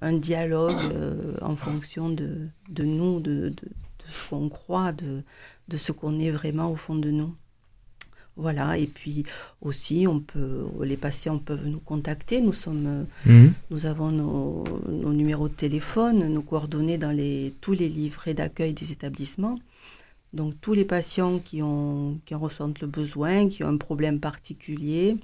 un 0.00 0.12
dialogue 0.14 0.78
euh, 0.92 1.36
en 1.42 1.56
fonction 1.56 2.08
de, 2.08 2.48
de 2.68 2.84
nous, 2.84 3.20
de, 3.20 3.48
de- 3.50 3.70
de 4.08 4.12
ce 4.12 4.30
qu'on 4.30 4.48
croit, 4.48 4.92
de, 4.92 5.22
de 5.68 5.76
ce 5.76 5.92
qu'on 5.92 6.18
est 6.18 6.30
vraiment 6.30 6.70
au 6.70 6.76
fond 6.76 6.94
de 6.96 7.10
nous. 7.10 7.34
Voilà, 8.38 8.78
et 8.78 8.86
puis 8.86 9.24
aussi, 9.60 10.06
on 10.06 10.20
peut, 10.20 10.64
les 10.84 10.96
patients 10.96 11.38
peuvent 11.38 11.66
nous 11.66 11.80
contacter. 11.80 12.40
Nous, 12.40 12.52
sommes, 12.52 13.06
Mhm. 13.26 13.52
nous 13.70 13.84
avons 13.86 14.10
nos, 14.12 14.62
nos 14.88 15.12
numéros 15.12 15.48
de 15.48 15.54
téléphone, 15.54 16.28
nos 16.32 16.42
coordonnées 16.42 16.98
dans 16.98 17.10
les, 17.10 17.52
tous 17.60 17.72
les 17.72 17.88
livrets 17.88 18.34
d'accueil 18.34 18.72
des 18.74 18.92
établissements. 18.92 19.58
Donc, 20.32 20.54
tous 20.60 20.74
les 20.74 20.84
patients 20.84 21.40
qui, 21.40 21.62
ont, 21.62 22.20
qui 22.24 22.34
en 22.36 22.38
ressentent 22.38 22.80
le 22.80 22.86
besoin, 22.86 23.48
qui 23.48 23.64
ont 23.64 23.68
un 23.68 23.76
problème 23.76 24.20
particulier, 24.20 25.16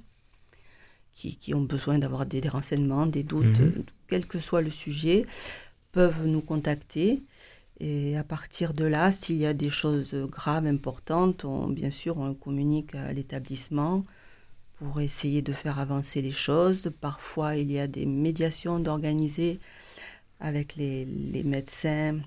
qui, 1.13 1.37
qui 1.37 1.53
ont 1.53 1.61
besoin 1.61 1.97
d'avoir 1.99 2.25
des, 2.25 2.41
des 2.41 2.49
renseignements, 2.49 3.05
des 3.05 3.23
doutes, 3.23 3.59
Mhm. 3.59 3.65
euh, 3.77 3.83
quel 4.09 4.25
que 4.25 4.39
soit 4.39 4.61
le 4.61 4.69
sujet, 4.71 5.25
peuvent 5.93 6.25
nous 6.27 6.41
contacter. 6.41 7.21
Et 7.79 8.17
à 8.17 8.23
partir 8.23 8.73
de 8.73 8.85
là, 8.85 9.11
s'il 9.11 9.37
y 9.37 9.45
a 9.45 9.53
des 9.53 9.69
choses 9.69 10.13
graves, 10.13 10.65
importantes, 10.67 11.45
on, 11.45 11.67
bien 11.69 11.91
sûr, 11.91 12.17
on 12.17 12.33
communique 12.33 12.95
à 12.95 13.11
l'établissement 13.13 14.03
pour 14.79 15.01
essayer 15.01 15.41
de 15.43 15.53
faire 15.53 15.79
avancer 15.79 16.21
les 16.21 16.31
choses. 16.31 16.91
Parfois, 17.01 17.55
il 17.57 17.71
y 17.71 17.79
a 17.79 17.87
des 17.87 18.05
médiations 18.05 18.79
d'organiser 18.79 19.59
avec 20.39 20.75
les, 20.77 21.05
les 21.05 21.43
médecins 21.43 22.19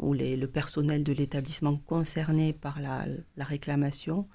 ou 0.00 0.14
les- 0.14 0.36
le 0.36 0.48
personnel 0.48 1.04
de 1.04 1.12
l'établissement 1.12 1.76
concerné 1.86 2.52
par 2.52 2.80
la, 2.80 3.06
la 3.36 3.44
réclamation 3.44 4.26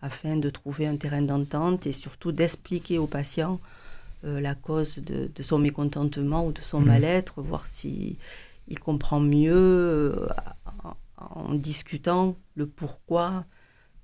afin 0.00 0.36
de 0.36 0.50
trouver 0.50 0.86
un 0.86 0.96
terrain 0.96 1.22
d'entente 1.22 1.86
et 1.86 1.92
surtout 1.92 2.32
d'expliquer 2.32 2.98
aux 2.98 3.06
patients 3.06 3.60
euh, 4.24 4.40
la 4.40 4.54
cause 4.54 4.96
de, 4.98 5.30
de 5.34 5.42
son 5.42 5.58
mécontentement 5.58 6.46
ou 6.46 6.52
de 6.52 6.60
son 6.62 6.80
Mhm. 6.80 6.86
mal-être, 6.86 7.42
voir 7.42 7.66
si 7.66 8.18
il 8.68 8.78
comprend 8.78 9.20
mieux 9.20 9.54
euh, 9.54 10.28
en, 11.16 11.54
discutant 11.54 12.36
le 12.54 12.66
pourquoi, 12.66 13.44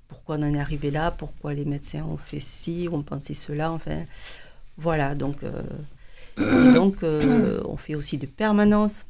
pourquoi 0.09 0.37
on 0.37 0.43
en 0.43 0.55
est 0.55 0.61
arrivé 0.61 0.91
là, 0.91 1.11
pourquoi 1.11 1.55
les 1.55 1.65
médecins 1.65 2.05
ont 2.05 2.17
fait 2.17 2.41
ci, 2.41 2.89
ont 2.91 3.03
pensé 3.03 3.35
cela, 3.35 3.73
enfin. 3.73 4.05
Voilà, 4.77 5.15
donc, 5.15 5.45
euh, 5.45 5.63
et 6.39 6.73
donc 6.73 7.05
euh, 7.05 7.63
on 7.69 7.77
fait 7.77 7.95
aussi 7.95 8.19
des 8.19 8.27
permanences 8.27 9.07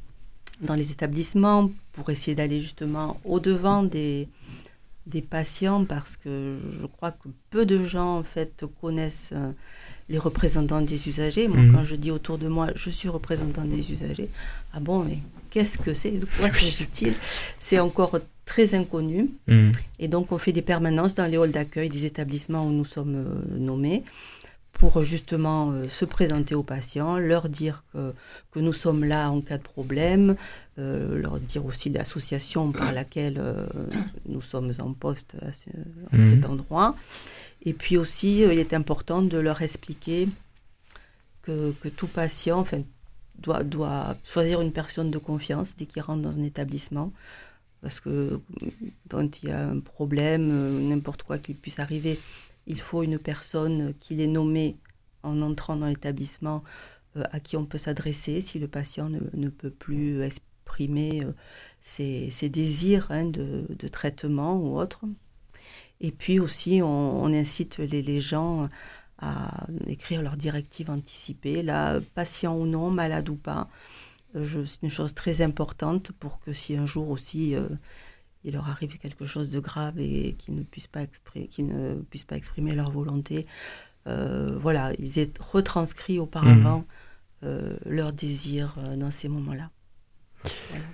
dans 0.61 0.75
les 0.75 0.91
établissements 0.91 1.71
pour 1.93 2.09
essayer 2.11 2.35
d'aller 2.35 2.61
justement 2.61 3.19
au-devant 3.25 3.81
des, 3.81 4.29
des 5.07 5.23
patients 5.23 5.85
parce 5.85 6.17
que 6.17 6.59
je 6.79 6.85
crois 6.85 7.11
que 7.11 7.29
peu 7.49 7.65
de 7.65 7.83
gens 7.83 8.19
en 8.19 8.23
fait 8.23 8.63
connaissent 8.79 9.33
les 10.09 10.17
représentants 10.19 10.81
des 10.81 11.07
usagers. 11.09 11.47
Moi, 11.47 11.57
Mhm. 11.57 11.71
quand 11.73 11.83
je 11.83 11.95
dis 11.95 12.11
autour 12.11 12.37
de 12.37 12.47
moi, 12.47 12.67
je 12.75 12.89
suis 12.89 13.09
représentant 13.09 13.65
des 13.65 13.91
usagers, 13.91 14.29
ah 14.73 14.79
bon, 14.79 15.03
mais 15.03 15.17
qu'est-ce 15.49 15.77
que 15.77 15.93
c'est? 15.93 16.11
De 16.11 16.25
quoi 16.37 16.49
s'agit-il? 16.49 17.13
C'est 17.59 17.79
encore 17.79 18.19
très 18.45 18.75
inconnu. 18.75 19.29
Mhm. 19.47 19.71
Et 19.99 20.07
donc, 20.07 20.31
on 20.31 20.37
fait 20.37 20.51
des 20.53 20.61
permanences 20.61 21.15
dans 21.15 21.25
les 21.25 21.37
halls 21.37 21.51
d'accueil 21.51 21.89
des 21.89 22.05
établissements 22.05 22.65
où 22.67 22.71
nous 22.71 22.85
sommes 22.85 23.15
euh, 23.15 23.57
nommés 23.57 24.03
pour 24.73 25.03
justement 25.03 25.71
euh, 25.71 25.87
se 25.89 26.03
présenter 26.05 26.53
aux 26.53 26.61
patients, 26.61 27.17
leur 27.17 27.47
dire 27.49 27.83
que, 27.93 28.13
que 28.51 28.59
nous 28.59 28.73
sommes 28.73 29.05
là 29.05 29.31
en 29.31 29.41
cas 29.41 29.57
de 29.57 29.63
problème, 29.63 30.35
euh, 30.77 31.17
leur 31.17 31.39
dire 31.39 31.65
aussi 31.65 31.89
l'association 31.89 32.71
par 32.73 32.91
laquelle 32.91 33.41
nous 34.27 34.41
sommes 34.41 34.71
en 34.79 34.91
poste 34.93 35.35
à, 35.41 35.51
ce- 35.53 35.69
à 36.11 36.17
Mhm. 36.17 36.29
cet 36.29 36.45
endroit. 36.45 36.95
Et 37.65 37.73
puis 37.73 37.97
aussi, 37.97 38.43
euh, 38.43 38.53
il 38.53 38.59
est 38.59 38.73
important 38.73 39.21
de 39.21 39.37
leur 39.37 39.61
expliquer 39.61 40.29
que, 41.41 41.73
tout 41.95 42.07
patient 42.07 42.65
doit, 43.37 44.15
choisir 44.23 44.61
une 44.61 44.71
personne 44.71 45.11
de 45.11 45.17
confiance 45.17 45.75
dès 45.75 45.85
qu'il 45.85 46.01
rentre 46.01 46.21
dans 46.21 46.37
un 46.37 46.43
établissement. 46.43 47.11
Parce 47.81 47.99
que 47.99 48.39
quand 49.09 49.43
il 49.43 49.49
y 49.49 49.51
a 49.51 49.67
un 49.67 49.79
problème, 49.79 50.49
euh, 50.51 50.79
n'importe 50.79 51.23
quoi 51.23 51.39
qui 51.39 51.53
puisse 51.53 51.79
arriver, 51.79 52.19
il 52.67 52.79
faut 52.79 53.03
une 53.03 53.19
personne 53.19 53.93
qui 53.99 54.21
est 54.21 54.27
nommée 54.27 54.77
en 55.23 55.41
entrant 55.41 55.75
dans 55.75 55.87
l'établissement 55.87 56.63
euh, 57.17 57.23
à 57.31 57.39
qui 57.39 57.57
on 57.57 57.65
peut 57.65 57.77
s'adresser 57.77 58.41
si 58.41 58.59
le 58.59 58.67
patient 58.67 59.09
ne, 59.09 59.49
peut 59.49 59.69
plus 59.69 60.21
exprimer 60.21 61.27
ses, 61.81 62.49
désirs 62.49 63.07
hein, 63.09 63.25
de, 63.25 63.87
traitement 63.87 64.57
ou 64.57 64.79
autre. 64.79 65.05
Et 66.01 66.11
puis 66.11 66.39
aussi, 66.39 66.81
on, 66.83 67.25
incite 67.25 67.77
les, 67.77 68.01
les, 68.01 68.19
gens 68.19 68.69
à 69.19 69.65
écrire 69.87 70.21
leurs 70.21 70.37
directives 70.37 70.89
anticipées, 70.89 71.63
là, 71.63 71.99
patient 72.15 72.55
ou 72.55 72.65
non, 72.65 72.91
malade 72.91 73.29
ou 73.29 73.35
pas. 73.35 73.69
c'est 74.33 74.83
une 74.83 74.89
chose 74.89 75.13
très 75.13 75.41
importante 75.41 76.11
pour 76.11 76.39
que 76.39 76.53
si 76.53 76.75
un 76.75 76.85
jour 76.85 77.09
aussi 77.09 77.55
il 78.45 78.53
leur 78.53 78.69
arrive 78.69 78.97
quelque 78.99 79.25
chose 79.25 79.49
de 79.49 79.59
grave 79.59 79.99
et 79.99 80.35
qu'ils 80.37 80.55
ne 80.55 80.63
puissent 80.63 80.87
pas 80.87 81.01
exprimer, 81.01 81.49
ne 81.57 81.95
puissent 81.95 82.25
pas 82.25 82.37
exprimer 82.37 82.75
leur 82.75 82.91
volonté, 82.91 83.47
euh, 84.07 84.55
voilà, 84.57 84.93
ils 84.99 85.17
aient 85.17 85.31
retranscrit 85.39 86.19
auparavant 86.19 86.79
mmh. 86.79 86.85
euh, 87.43 87.75
leur 87.85 88.13
désir 88.13 88.75
euh, 88.77 88.95
dans 88.95 89.09
ces 89.09 89.27
moments-là. 89.29 89.71
Voilà. 90.69 90.85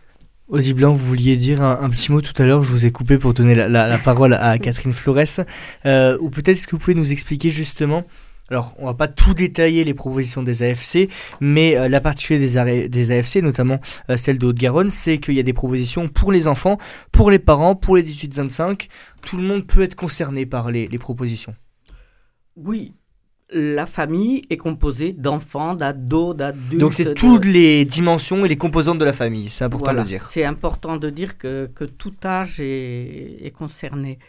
Blanc, 0.51 0.93
vous 0.93 1.05
vouliez 1.05 1.37
dire 1.37 1.61
un, 1.61 1.89
petit 1.89 2.11
mot 2.11 2.21
tout 2.21 2.39
à 2.41 2.45
l'heure, 2.45 2.61
je 2.61 2.71
vous 2.71 2.85
ai 2.85 2.91
coupé 2.91 3.17
pour 3.17 3.33
donner 3.33 3.55
la, 3.55 3.97
parole 3.97 4.33
à 4.33 4.57
Catherine 4.59 4.93
Flores. 4.93 5.45
ou 5.85 6.29
peut-être 6.29 6.57
est-ce 6.57 6.67
que 6.67 6.71
vous 6.71 6.79
pouvez 6.79 6.95
nous 6.95 7.11
expliquer 7.11 7.49
justement 7.49 8.05
alors, 8.51 8.75
on 8.79 8.85
va 8.85 8.93
pas 8.93 9.07
tout 9.07 9.33
détailler 9.33 9.85
les 9.85 9.93
propositions 9.93 10.43
des 10.43 10.61
AFC, 10.61 11.09
mais 11.39 11.77
euh, 11.77 11.87
la 11.87 12.01
particularité 12.01 12.89
des, 12.89 13.11
AFC, 13.11 13.37
notamment 13.37 13.79
euh, 14.09 14.17
celle 14.17 14.37
de 14.39 14.45
Haute-Garonne, 14.45 14.89
c'est 14.89 15.19
qu'il 15.19 15.35
y 15.35 15.39
a 15.39 15.43
des 15.43 15.53
propositions 15.53 16.09
pour 16.09 16.33
les 16.33 16.49
enfants, 16.49 16.77
pour 17.13 17.31
les 17.31 17.39
parents, 17.39 17.75
pour 17.77 17.95
les 17.95 18.03
18-25. 18.03 18.89
Tout 19.21 19.37
le 19.37 19.43
monde 19.43 19.65
peut 19.65 19.81
être 19.81 19.95
concerné 19.95 20.45
par 20.45 20.69
les, 20.69 20.89
propositions. 20.97 21.55
Oui, 22.57 22.93
la 23.51 23.85
famille 23.85 24.43
est 24.49 24.57
composée 24.57 25.13
d'enfants, 25.13 25.75
d'ados, 25.75 26.35
d'adultes. 26.35 26.79
Donc 26.79 26.93
c'est 26.93 27.13
toutes 27.13 27.45
les 27.45 27.85
dimensions 27.85 28.45
et 28.45 28.47
les 28.47 28.57
composantes 28.57 28.97
de 28.97 29.05
la 29.05 29.13
famille, 29.13 29.49
c'est 29.49 29.65
important 29.65 29.93
de 29.93 29.97
le 29.97 30.03
dire. 30.03 30.25
C'est 30.25 30.45
important 30.45 30.97
de 30.97 31.09
dire 31.09 31.37
que, 31.37 31.69
tout 31.97 32.13
âge 32.23 32.59
est, 32.59 33.53
concerné 33.55 34.19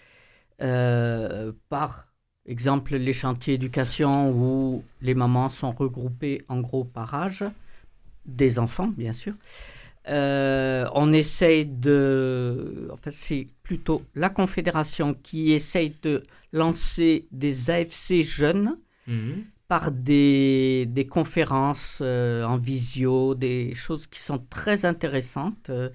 euh, 0.60 1.52
par 1.68 2.12
Exemple, 2.44 2.96
les 2.96 3.12
chantiers 3.12 3.54
éducation 3.54 4.30
où 4.32 4.82
les 5.00 5.14
mamans 5.14 5.48
sont 5.48 5.70
regroupées 5.70 6.42
en 6.48 6.60
gros 6.60 6.82
par 6.82 7.14
âge, 7.14 7.44
des 8.26 8.58
enfants 8.58 8.88
bien 8.88 9.12
sûr. 9.12 9.34
Euh, 10.08 10.88
on 10.94 11.12
essaye 11.12 11.66
de. 11.66 12.88
En 12.92 12.96
fait, 12.96 13.12
c'est 13.12 13.46
plutôt 13.62 14.02
la 14.16 14.28
Confédération 14.28 15.14
qui 15.14 15.52
essaye 15.52 15.94
de 16.02 16.24
lancer 16.52 17.28
des 17.30 17.70
AFC 17.70 18.24
jeunes 18.24 18.76
mhm. 19.06 19.44
par 19.68 19.92
des, 19.92 20.86
des 20.86 21.06
conférences 21.06 21.98
euh, 22.02 22.44
en 22.44 22.58
visio, 22.58 23.34
des 23.34 23.74
choses 23.74 24.06
qui 24.06 24.20
sont 24.20 24.38
très 24.38 24.84
intéressantes. 24.84 25.70
Euh, 25.70 25.90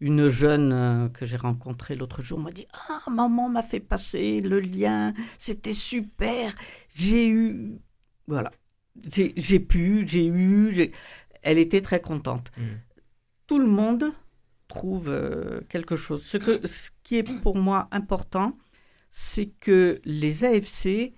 une 0.00 0.28
jeune 0.28 0.72
euh, 0.72 1.08
que 1.08 1.26
j'ai 1.26 1.36
rencontrée 1.36 1.94
l'autre 1.94 2.22
jour 2.22 2.38
m'a 2.38 2.50
dit 2.50 2.66
Ah, 2.88 3.10
maman 3.10 3.48
m'a 3.48 3.62
fait 3.62 3.80
passer 3.80 4.40
le 4.40 4.60
lien, 4.60 5.12
c'était 5.38 5.74
super, 5.74 6.54
j'ai 6.94 7.28
eu. 7.28 7.78
Voilà. 8.26 8.50
J'ai 9.04 9.60
pu, 9.60 10.06
j'ai 10.06 10.26
eu. 10.26 10.92
Elle 11.42 11.58
était 11.58 11.80
très 11.80 12.00
contente. 12.00 12.50
Mm. 12.56 12.62
Tout 13.46 13.58
le 13.58 13.66
monde 13.66 14.12
trouve 14.68 15.08
euh, 15.08 15.60
quelque 15.68 15.96
chose. 15.96 16.24
Ce, 16.24 16.38
que, 16.38 16.66
ce 16.66 16.90
qui 17.02 17.16
est 17.16 17.22
pour 17.22 17.56
moi 17.56 17.88
important, 17.90 18.56
c'est 19.10 19.46
que 19.46 20.00
les 20.04 20.44
AFC 20.44 21.12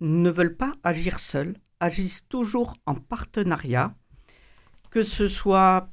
ne 0.00 0.30
veulent 0.30 0.56
pas 0.56 0.74
agir 0.82 1.18
seuls, 1.18 1.56
agissent 1.80 2.26
toujours 2.28 2.74
en 2.86 2.94
partenariat, 2.94 3.94
que 4.90 5.02
ce 5.02 5.28
soit 5.28 5.88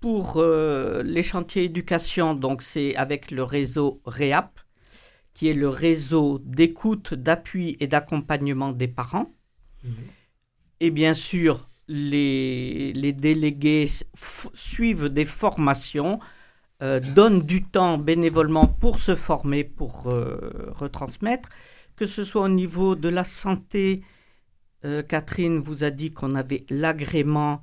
pour 0.00 0.34
euh, 0.36 1.02
les 1.02 1.22
chantiers 1.22 1.64
éducation, 1.64 2.34
donc 2.34 2.62
c'est 2.62 2.94
avec 2.96 3.30
le 3.30 3.42
réseau 3.42 4.00
REAP, 4.04 4.60
qui 5.34 5.48
est 5.48 5.54
le 5.54 5.68
réseau 5.68 6.40
d'écoute, 6.44 7.14
d'appui 7.14 7.76
et 7.80 7.86
d'accompagnement 7.86 8.72
des 8.72 8.88
parents. 8.88 9.30
Mhm. 9.84 9.92
Et 10.80 10.90
bien 10.90 11.14
sûr, 11.14 11.68
les, 11.88 12.92
les 12.92 13.12
délégués 13.12 13.86
suivent 14.54 15.08
des 15.08 15.24
formations, 15.24 16.20
euh, 16.80 17.00
donnent 17.00 17.42
du 17.42 17.64
temps 17.64 17.98
bénévolement 17.98 18.68
pour 18.68 19.00
se 19.00 19.16
former, 19.16 19.64
pour 19.64 20.06
euh, 20.06 20.72
retransmettre, 20.76 21.48
que 21.98 22.06
ce 22.06 22.24
soit 22.24 22.42
au 22.42 22.48
niveau 22.48 22.94
de 22.94 23.08
la 23.08 23.24
santé. 23.24 24.02
Catherine 25.08 25.58
vous 25.58 25.82
a 25.82 25.90
dit 25.90 26.10
qu'on 26.10 26.36
avait 26.36 26.64
l'agrément 26.70 27.62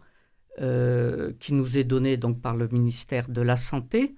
euh, 0.61 1.33
qui 1.41 1.51
nous 1.51 1.77
est 1.77 1.83
donné 1.83 2.15
donc 2.15 2.41
par 2.41 2.55
le 2.55 2.69
ministère 2.69 3.27
de 3.27 3.41
la 3.41 3.57
Santé, 3.57 4.15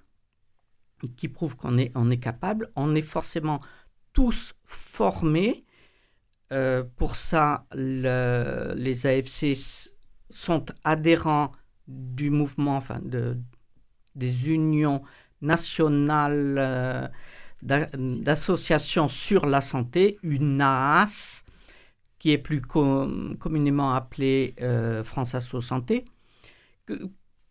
qui 1.15 1.29
prouve 1.29 1.55
qu'on 1.55 1.79
est, 1.79 1.91
on 1.95 2.11
est 2.11 2.19
capable. 2.19 2.69
On 2.75 2.93
est 2.93 3.01
forcément 3.01 3.59
tous 4.13 4.53
formés. 4.63 5.65
Euh, 6.53 6.83
pour 6.95 7.15
ça, 7.15 7.65
les 7.73 9.07
AFC 9.07 9.57
sont 10.29 10.65
adhérents 10.83 11.51
du 11.87 12.29
mouvement, 12.29 12.77
enfin 12.77 12.99
de, 13.01 13.35
des 14.13 14.51
unions 14.51 15.01
nationales 15.41 16.57
euh, 16.59 17.07
d'associations 17.61 19.09
sur 19.09 19.45
la 19.45 19.61
santé, 19.61 20.19
une 20.23 20.61
AAS, 20.61 21.43
qui 22.19 22.31
est 22.31 22.37
plus 22.37 22.61
communément 22.61 23.93
appelée 23.93 24.55
France 25.03 25.35
Asso 25.35 25.61
Santé 25.61 26.05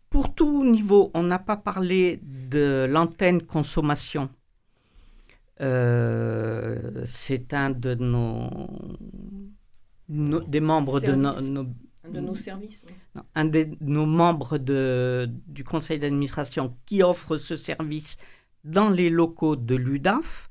pour 0.09 0.33
tout 0.33 0.63
niveau, 0.63 1.11
on 1.13 1.23
n'a 1.23 1.39
pas 1.39 1.57
parlé 1.57 2.19
de 2.23 2.87
l'antenne 2.89 3.41
consommation. 3.41 4.29
Euh, 5.59 7.03
c'est 7.05 7.53
un 7.53 7.71
de 7.71 7.95
nos, 7.95 8.69
des 10.07 10.59
membres 10.59 10.99
de, 10.99 11.13
nos, 11.13 11.65
de 12.11 12.19
nos 12.19 12.35
services. 12.35 12.81
un 13.35 13.45
de 13.45 13.67
nos 13.81 14.05
membres 14.05 14.59
de, 14.59 15.29
du 15.47 15.63
conseil 15.63 15.99
d'administration 15.99 16.75
qui 16.85 17.01
offre 17.01 17.37
ce 17.37 17.55
service 17.55 18.17
dans 18.67 18.89
les 18.89 19.09
locaux 19.09 19.55
de 19.55 19.75
l'UDAF. 19.75 20.49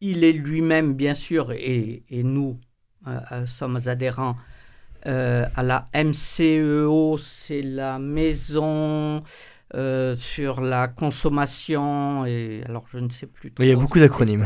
Il 0.00 0.24
est 0.24 0.32
lui-même, 0.32 0.94
bien 0.94 1.14
sûr, 1.14 1.52
et, 1.52 2.02
nous 2.10 2.58
euh, 3.06 3.20
euh, 3.32 3.46
sommes 3.46 3.78
adhérents 3.86 4.36
euh, 5.06 5.46
à 5.54 5.62
la 5.62 5.88
MCEO, 5.94 7.16
c'est 7.18 7.62
la 7.62 7.98
maison 7.98 9.22
euh, 9.74 10.16
sur 10.16 10.60
la 10.60 10.88
consommation. 10.88 12.26
Et 12.26 12.62
alors, 12.66 12.86
je 12.88 12.98
ne 12.98 13.08
sais 13.08 13.26
plus. 13.26 13.52
il 13.60 13.66
y 13.66 13.72
a 13.72 13.76
beaucoup 13.76 14.00
d'acronymes. 14.00 14.44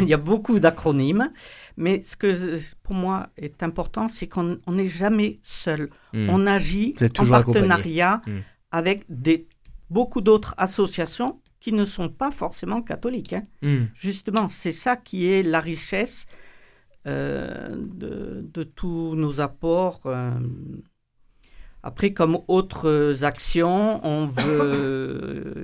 il 0.00 0.08
y 0.08 0.14
a 0.14 0.18
beaucoup 0.18 0.58
d'acronymes. 0.60 1.30
Mais 1.76 2.02
ce 2.02 2.16
que 2.16 2.58
pour 2.82 2.94
moi 2.94 3.28
est 3.36 3.62
important, 3.62 4.08
c'est 4.08 4.28
qu'on 4.28 4.58
n'est 4.68 4.88
jamais 4.88 5.40
seul. 5.42 5.90
Hmm. 6.14 6.30
On 6.30 6.46
agit 6.46 6.94
en 7.18 7.26
partenariat 7.26 8.22
hmm. 8.26 8.38
avec 8.72 9.04
des, 9.08 9.46
beaucoup 9.90 10.22
d'autres 10.22 10.54
associations 10.56 11.40
qui 11.60 11.72
ne 11.72 11.84
sont 11.84 12.08
pas 12.08 12.30
forcément 12.30 12.82
catholiques. 12.82 13.32
Hein. 13.32 13.42
Hmm. 13.62 13.86
Justement, 13.94 14.48
c'est 14.48 14.72
ça 14.72 14.96
qui 14.96 15.30
est 15.30 15.42
la 15.42 15.60
richesse 15.60 16.26
euh, 17.06 17.76
de, 17.76 18.62
tous 18.62 19.14
nos 19.14 19.40
apports. 19.40 20.00
Euh. 20.06 20.30
Après, 21.82 22.12
comme 22.12 22.38
autres 22.48 23.24
actions, 23.24 24.04
on 24.04 24.26
veut... 24.26 25.54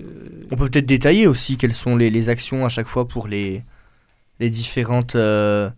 On 0.50 0.56
peut 0.56 0.68
peut-être 0.68 0.86
détailler 0.86 1.26
aussi 1.26 1.56
quelles 1.56 1.74
sont 1.74 1.96
les, 1.96 2.28
actions 2.28 2.64
à 2.64 2.68
chaque 2.68 2.86
fois 2.86 3.08
pour 3.08 3.26
les, 3.26 3.64
les 4.40 4.50
différentes 4.50 5.16
euh, 5.16 5.70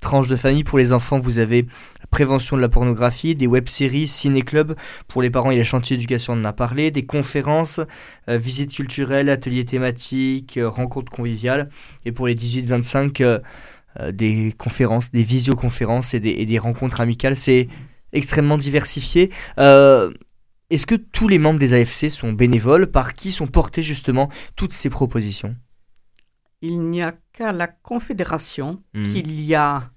tranches 0.00 0.28
de 0.28 0.36
famille. 0.36 0.64
Pour 0.64 0.78
les 0.78 0.92
enfants, 0.92 1.18
vous 1.18 1.38
avez 1.38 1.66
prévention 2.12 2.56
de 2.56 2.62
la 2.62 2.68
pornographie, 2.68 3.34
des 3.34 3.48
web-séries, 3.48 4.06
ciné-club. 4.06 4.76
Pour 5.08 5.22
les 5.22 5.30
parents, 5.30 5.50
il 5.50 5.54
y 5.54 5.58
a 5.58 5.62
le 5.62 5.64
chantier 5.64 5.96
d'éducation, 5.96 6.34
on 6.34 6.40
en 6.40 6.44
a 6.44 6.52
parlé, 6.52 6.92
des 6.92 7.04
conférences, 7.04 7.80
visites 8.28 8.72
culturelles, 8.72 9.28
ateliers 9.28 9.64
thématiques, 9.64 10.60
rencontres 10.62 11.10
conviviales. 11.10 11.70
Et 12.04 12.12
pour 12.12 12.28
les 12.28 12.36
18-25, 12.36 13.40
euh, 14.00 14.10
des 14.10 14.54
conférences, 14.56 15.10
des 15.10 15.22
visioconférences 15.22 16.14
et 16.14 16.20
des, 16.20 16.58
rencontres 16.58 17.02
amicales. 17.02 17.36
C'est 17.36 17.68
extrêmement 18.14 18.56
diversifié. 18.56 19.30
Euh, 19.58 20.10
est-ce 20.70 20.86
que 20.86 20.94
tous 20.94 21.28
les 21.28 21.38
membres 21.38 21.58
des 21.58 21.74
AFC 21.74 22.08
sont 22.08 22.32
bénévoles? 22.32 22.86
Par 22.86 23.12
qui 23.12 23.30
sont 23.30 23.46
portées 23.46 23.82
justement 23.82 24.30
toutes 24.56 24.72
ces 24.72 24.88
propositions? 24.88 25.56
Il 26.62 26.80
n'y 26.80 27.02
a 27.02 27.14
qu'à 27.34 27.52
la 27.52 27.66
Confédération 27.66 28.82
mmh. 28.94 29.12
qu'il 29.12 29.40
y 29.42 29.54
a 29.54 29.90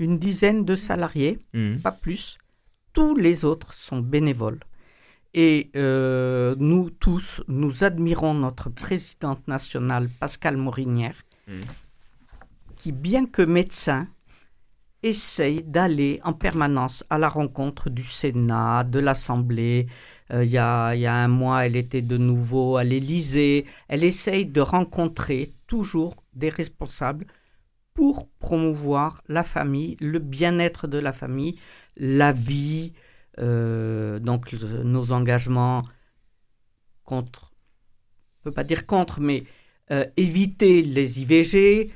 une 0.00 0.18
dizaine 0.18 0.64
de 0.64 0.74
salariés, 0.74 1.38
mmh. 1.52 1.76
pas 1.76 1.92
plus. 1.92 2.38
Tous 2.92 3.14
les 3.14 3.44
autres 3.44 3.72
sont 3.74 4.00
bénévoles. 4.00 4.60
Et 5.32 5.70
euh, 5.76 6.56
nous 6.58 6.90
tous, 6.90 7.40
nous 7.46 7.84
admirons 7.84 8.34
notre 8.34 8.68
présidente 8.68 9.46
nationale, 9.46 10.08
Pascal 10.18 10.56
Morinière, 10.56 11.22
mmh 11.46 11.60
qui, 12.80 12.92
bien 12.92 13.26
que 13.26 13.42
médecin, 13.42 14.08
essaye 15.02 15.62
d'aller 15.62 16.18
en 16.24 16.32
permanence 16.32 17.04
à 17.10 17.18
la 17.18 17.28
rencontre 17.28 17.90
du 17.90 18.04
Sénat, 18.04 18.84
de 18.84 18.98
l'Assemblée, 18.98 19.86
il 20.32 20.48
y, 20.48 20.56
a, 20.56 20.94
il 20.94 21.00
y 21.00 21.06
a 21.06 21.14
un 21.14 21.28
mois, 21.28 21.66
elle 21.66 21.76
était 21.76 22.00
de 22.00 22.16
nouveau 22.16 22.78
à 22.78 22.84
l'Élysée. 22.84 23.66
Elle 23.88 24.02
essaye 24.02 24.46
de 24.46 24.62
rencontrer 24.62 25.52
toujours 25.66 26.14
des 26.32 26.48
responsables 26.48 27.26
pour 28.00 28.30
promouvoir 28.38 29.22
la 29.28 29.44
famille, 29.44 29.98
le 30.00 30.20
bien-être 30.20 30.88
de 30.88 30.96
la 30.96 31.12
famille, 31.12 31.58
la 31.98 32.32
vie, 32.32 32.94
donc 33.36 34.54
nos 34.84 35.12
engagements 35.12 35.82
contre, 37.04 37.52
on 37.52 38.38
ne 38.38 38.44
peut 38.44 38.54
pas 38.54 38.64
dire 38.64 38.86
contre, 38.86 39.20
mais 39.20 39.44
éviter 40.16 40.80
les 40.80 41.20
IVG, 41.20 41.92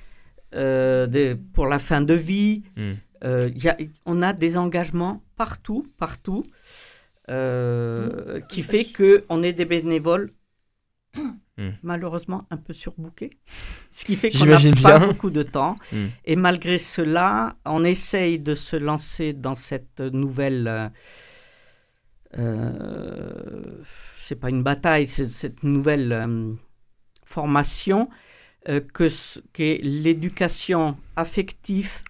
euh, 0.55 1.35
pour 1.53 1.67
la 1.67 1.79
fin 1.79 2.01
de 2.01 2.15
vie. 2.15 2.63
Hmm. 2.77 2.93
Euh, 3.25 3.51
y 3.55 3.69
a, 3.69 3.77
on 4.05 4.23
a 4.23 4.33
des 4.33 4.57
engagements 4.57 5.25
partout, 5.37 5.87
partout, 5.99 6.45
euh, 7.31 8.41
qui 8.49 8.63
fait 8.63 8.85
qu'on 8.85 9.43
est 9.43 9.55
des 9.55 9.65
bénévoles 9.65 10.31
hmm. 11.59 11.71
malheureusement 11.83 12.47
un 12.51 12.57
peu 12.57 12.73
surbookés, 12.73 13.31
ce 13.91 14.05
qui 14.05 14.17
fait 14.17 14.31
qu'on 14.31 14.47
n'a 14.47 14.59
pas 14.83 14.99
beaucoup 14.99 15.31
de 15.31 15.43
temps. 15.43 15.77
Hmm. 15.93 16.09
Et 16.25 16.37
malgré 16.37 16.79
cela, 16.79 17.57
on 17.65 17.85
essaye 17.85 18.39
de 18.39 18.55
se 18.55 18.77
lancer 18.77 19.33
dans 19.33 19.55
cette 19.55 20.01
nouvelle... 20.01 20.93
Euh, 22.37 23.83
c'est 24.19 24.35
pas 24.35 24.49
une 24.49 24.65
bataille, 24.65 25.07
c'est 25.07 25.29
cette 25.29 25.63
nouvelle 25.63 26.57
formation 27.25 28.09
euh, 28.69 28.81
que 28.81 29.09
qu'est 29.53 29.79
l'éducation 29.83 30.97
affective, 31.17 32.03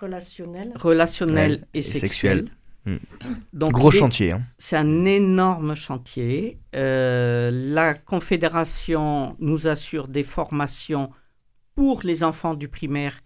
relationnelle, 0.00 0.72
relationnelle 0.76 1.66
et, 1.74 1.82
sexuelle. 1.82 2.46
Donc, 3.52 3.72
Gros 3.72 3.90
chantier. 3.90 4.32
Hein. 4.32 4.42
C'est 4.58 4.76
un 4.76 5.04
énorme 5.04 5.74
chantier. 5.74 6.58
Euh, 6.74 7.50
la 7.52 7.94
Confédération 7.94 9.36
nous 9.38 9.66
assure 9.66 10.08
des 10.08 10.22
formations 10.22 11.10
pour 11.74 12.02
les 12.04 12.22
enfants 12.22 12.54
du 12.54 12.68
primaire, 12.68 13.20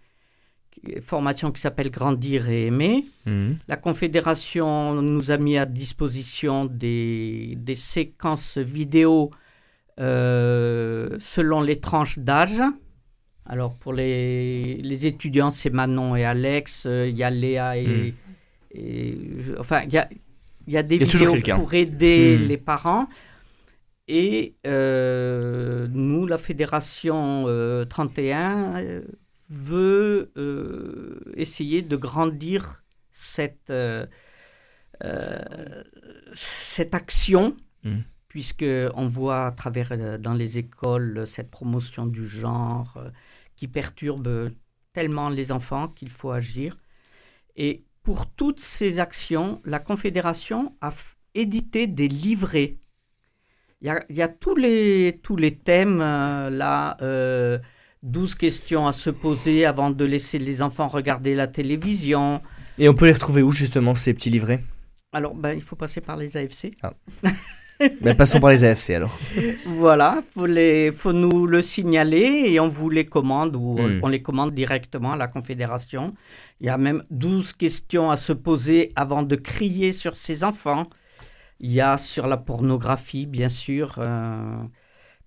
formation 1.01 1.51
qui 1.51 1.61
s'appelle 1.61 1.91
Grandir 1.91 2.49
et 2.49 2.67
aimer. 2.67 3.05
Hmm. 3.25 3.53
La 3.67 3.75
Confédération 3.75 5.01
nous 5.01 5.29
a 5.29 5.37
mis 5.37 5.57
à 5.57 5.65
disposition 5.65 6.65
des, 6.65 7.55
des 7.57 7.75
séquences 7.75 8.57
vidéo 8.57 9.31
euh, 9.99 11.17
selon 11.19 11.61
les 11.61 11.79
tranches 11.79 12.19
d'âge. 12.19 12.61
Alors 13.45 13.75
pour 13.75 13.93
les, 13.93 14.75
les 14.75 15.05
étudiants, 15.05 15.51
c'est 15.51 15.69
Manon 15.69 16.15
et 16.15 16.23
Alex, 16.23 16.85
euh, 16.85 17.09
il 17.09 17.17
y 17.17 17.23
a 17.23 17.29
Léa 17.29 17.77
et... 17.77 18.13
Enfin, 19.57 19.81
il 19.83 19.93
y 19.93 19.97
a, 19.97 20.09
y 20.67 20.77
a, 20.77 20.83
des 20.83 20.97
vidéos 20.97 21.35
pour 21.55 21.73
aider 21.73 22.37
hmm. 22.39 22.43
les 22.43 22.57
parents. 22.57 23.07
Et 24.07 24.55
euh, 24.65 25.87
nous, 25.91 26.25
la 26.25 26.37
Fédération 26.37 27.45
31, 27.89 29.01
veut 29.49 30.31
essayer 31.35 31.81
de 31.81 31.95
grandir 31.95 32.83
cette, 33.11 33.73
cette 36.33 36.95
action. 36.95 37.55
Hmm 37.83 37.99
puisque 38.29 38.65
on 38.93 39.07
voit 39.07 39.47
à 39.47 39.51
travers 39.51 39.91
euh, 39.91 40.17
dans 40.17 40.33
les 40.33 40.57
écoles 40.57 41.27
cette 41.27 41.51
promotion 41.51 42.05
du 42.05 42.25
genre 42.25 42.95
euh, 42.95 43.09
qui 43.57 43.67
perturbe 43.67 44.51
tellement 44.93 45.29
les 45.29 45.51
enfants 45.51 45.89
qu'il 45.89 46.09
faut 46.09 46.31
agir. 46.31 46.77
Et 47.57 47.83
pour 48.09 48.25
toutes 48.25 48.59
ces 48.59 48.97
actions, 48.97 49.61
la 49.65 49.77
Confédération 49.77 50.73
a 50.81 50.91
édité 51.35 51.85
des 51.85 52.07
livrets. 52.07 52.77
Il 53.81 53.95
y 54.09 54.21
a, 54.23 54.27
tous, 54.27 54.55
les, 54.55 55.19
tous 55.21 55.35
les 55.35 55.53
thèmes, 55.53 56.01
euh, 56.01 56.49
là, 56.49 56.97
12 58.01 58.33
questions 58.33 58.87
à 58.87 58.93
se 58.93 59.11
poser 59.11 59.63
avant 59.63 59.91
de 59.91 60.03
laisser 60.05 60.39
les 60.39 60.63
enfants 60.63 60.87
regarder 60.87 61.35
la 61.35 61.45
télévision. 61.45 62.41
Et 62.79 62.89
on 62.89 62.95
peut 62.95 63.05
les 63.05 63.11
retrouver 63.11 63.43
où 63.43 63.51
justement, 63.51 63.93
ces 63.93 64.15
petits 64.15 64.31
livrets? 64.31 64.63
Alors, 65.13 65.35
ben, 65.35 65.51
il 65.51 65.61
faut 65.61 65.75
passer 65.75 66.01
par 66.01 66.17
les 66.17 66.35
AFC. 66.35 66.71
Ah. 66.81 66.93
Ben, 68.01 68.15
passons 68.15 68.39
par 68.39 68.49
les 68.49 68.63
AFC 68.63 68.91
alors. 68.91 69.17
Voilà, 69.65 70.21
il 70.35 70.91
faut 70.91 71.13
nous 71.13 71.45
le 71.45 71.61
signaler 71.61 72.43
et 72.47 72.59
on 72.59 72.67
vous 72.67 72.89
les 72.89 73.05
commande 73.05 73.55
ou 73.55 73.77
hmm. 73.77 74.01
on 74.03 74.07
les 74.07 74.21
commande 74.21 74.53
directement 74.53 75.13
à 75.13 75.15
la 75.15 75.27
Confédération. 75.27 76.13
Il 76.59 76.67
y 76.67 76.69
a 76.69 76.77
même 76.77 77.03
12 77.09 77.53
questions 77.53 78.11
à 78.11 78.17
se 78.17 78.33
poser 78.33 78.91
avant 78.95 79.23
de 79.23 79.35
crier 79.35 79.93
sur 79.93 80.17
ses 80.17 80.43
enfants. 80.43 80.87
Il 81.61 81.71
y 81.71 81.79
a 81.79 81.97
sur 81.97 82.27
la 82.27 82.37
pornographie, 82.37 83.25
bien 83.25 83.49
sûr, 83.49 83.95
euh, 83.97 84.57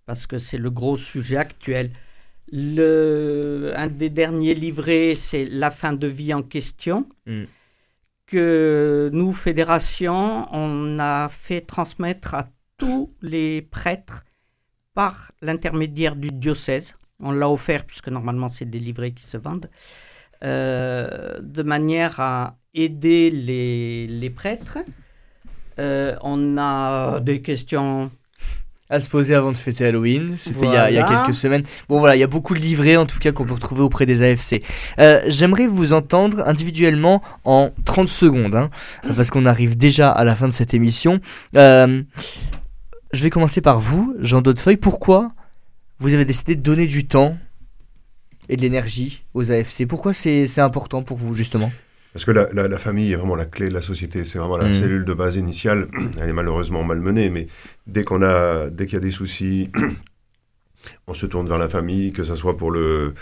parce 0.05 0.27
que 0.27 0.39
c'est 0.39 0.59
le 0.59 0.71
gros 0.71 0.97
sujet 0.99 1.39
actuel. 1.39 1.91
Le, 2.51 3.73
un 3.77 3.87
des 3.87 4.11
derniers 4.11 4.55
livrets, 4.55 5.15
c'est 5.17 5.47
La 5.47 5.71
fin 5.71 5.95
de 5.95 6.07
vie 6.07 6.35
en 6.35 6.43
question. 6.43 7.07
Hmm 7.27 7.45
que 8.33 9.11
nous, 9.13 9.31
fédération, 9.33 10.49
on 10.53 10.99
a 10.99 11.29
fait 11.29 11.61
transmettre 11.61 12.35
à 12.35 12.49
tous 12.79 13.15
les 13.21 13.61
prêtres 13.61 14.25
par 14.95 15.33
l'intermédiaire 15.43 16.17
du 16.17 16.29
diocèse. 16.29 16.95
On 17.21 17.31
l'a 17.31 17.51
offert 17.51 17.85
puisque 17.85 18.09
normalement 18.09 18.49
c'est 18.49 18.65
des 18.65 18.79
livrets 18.79 19.13
qui 19.13 19.25
se 19.25 19.37
vendent, 19.37 19.69
euh, 20.45 21.39
de 21.43 21.63
manière 21.63 22.21
à 22.21 22.57
aider 22.73 23.31
les, 23.31 24.31
prêtres. 24.31 24.79
Euh, 25.79 26.17
on 26.23 26.57
a 26.57 27.21
des 27.21 27.43
questions 27.43 28.11
à 28.93 29.01
se 29.01 29.09
poser 29.09 29.35
avant 29.35 29.53
de 29.53 29.57
fêter 29.57 29.87
Halloween. 29.87 30.35
C'était 30.37 30.67
il, 30.67 30.73
y 30.75 30.99
a 30.99 31.03
quelques 31.03 31.35
semaines. 31.35 31.63
Bon 31.89 31.99
voilà, 31.99 32.15
il 32.15 32.19
y 32.19 32.23
a 32.23 32.27
beaucoup 32.27 32.53
de 32.53 32.59
livrets 32.59 32.99
en 32.99 33.07
tout 33.07 33.19
cas 33.19 33.33
qu'on 33.33 33.47
peut 33.47 33.55
retrouver 33.55 33.81
auprès 33.81 34.05
des 34.05 34.23
AFC. 34.23 34.63
Euh, 34.99 35.23
j'aimerais 35.29 35.67
vous 35.67 35.95
entendre 35.95 36.47
individuellement 36.47 37.23
en 37.45 37.71
30 37.87 38.09
secondes, 38.09 38.55
hein, 38.55 38.69
parce 39.17 39.31
qu'on 39.31 39.47
arrive 39.47 39.79
déjà 39.79 40.11
à 40.11 40.25
la 40.25 40.37
fin 40.37 40.47
de 40.47 40.53
cette 40.53 40.75
émission. 40.75 41.21
Euh, 41.57 42.03
je 43.15 43.23
vais 43.23 43.31
commencer 43.31 43.63
par 43.63 43.81
vous, 43.81 44.15
Jean 44.21 44.43
Daudefeuille. 44.43 44.77
Pourquoi 44.77 45.33
vous 45.99 46.13
avez 46.13 46.27
décidé 46.27 46.55
de 46.55 46.61
donner 46.61 46.87
du 46.87 47.07
temps 47.07 47.39
et 48.51 48.57
de 48.57 48.63
l'énergie 48.63 49.25
aux 49.33 49.51
AFC 49.51 49.87
Pourquoi 49.89 50.13
c'est 50.13 50.59
important 50.59 51.03
pour 51.03 51.17
vous 51.17 51.33
justement? 51.33 51.73
Parce 52.13 52.25
que 52.25 52.31
la, 52.31 52.79
famille 52.79 53.13
est 53.13 53.17
vraiment 53.17 53.37
la 53.37 53.47
clé 53.47 53.69
de 53.69 53.75
la 53.75 53.81
société, 53.81 54.25
c'est 54.25 54.39
vraiment 54.39 54.59
la 54.59 54.69
mm. 54.69 54.75
cellule 54.75 55.05
de 55.05 55.15
base 55.15 55.37
initiale. 55.37 55.89
Elle 56.21 56.29
est 56.29 56.35
malheureusement 56.35 56.85
malmenée, 56.85 57.31
mais 57.31 57.47
dès 57.87 58.05
qu'on 58.05 58.23
a, 58.23 58.69
dès 58.69 58.87
qu'il 58.87 58.95
y 58.95 58.99
a 58.99 59.01
des 59.01 59.11
soucis, 59.11 59.71
on 61.07 61.15
se 61.15 61.27
tourne 61.27 61.49
vers 61.49 61.59
la 61.59 61.69
famille, 61.69 62.13
que 62.13 62.23
ce 62.23 62.37
soit 62.37 62.57
pour 62.57 62.71
le, 62.71 63.15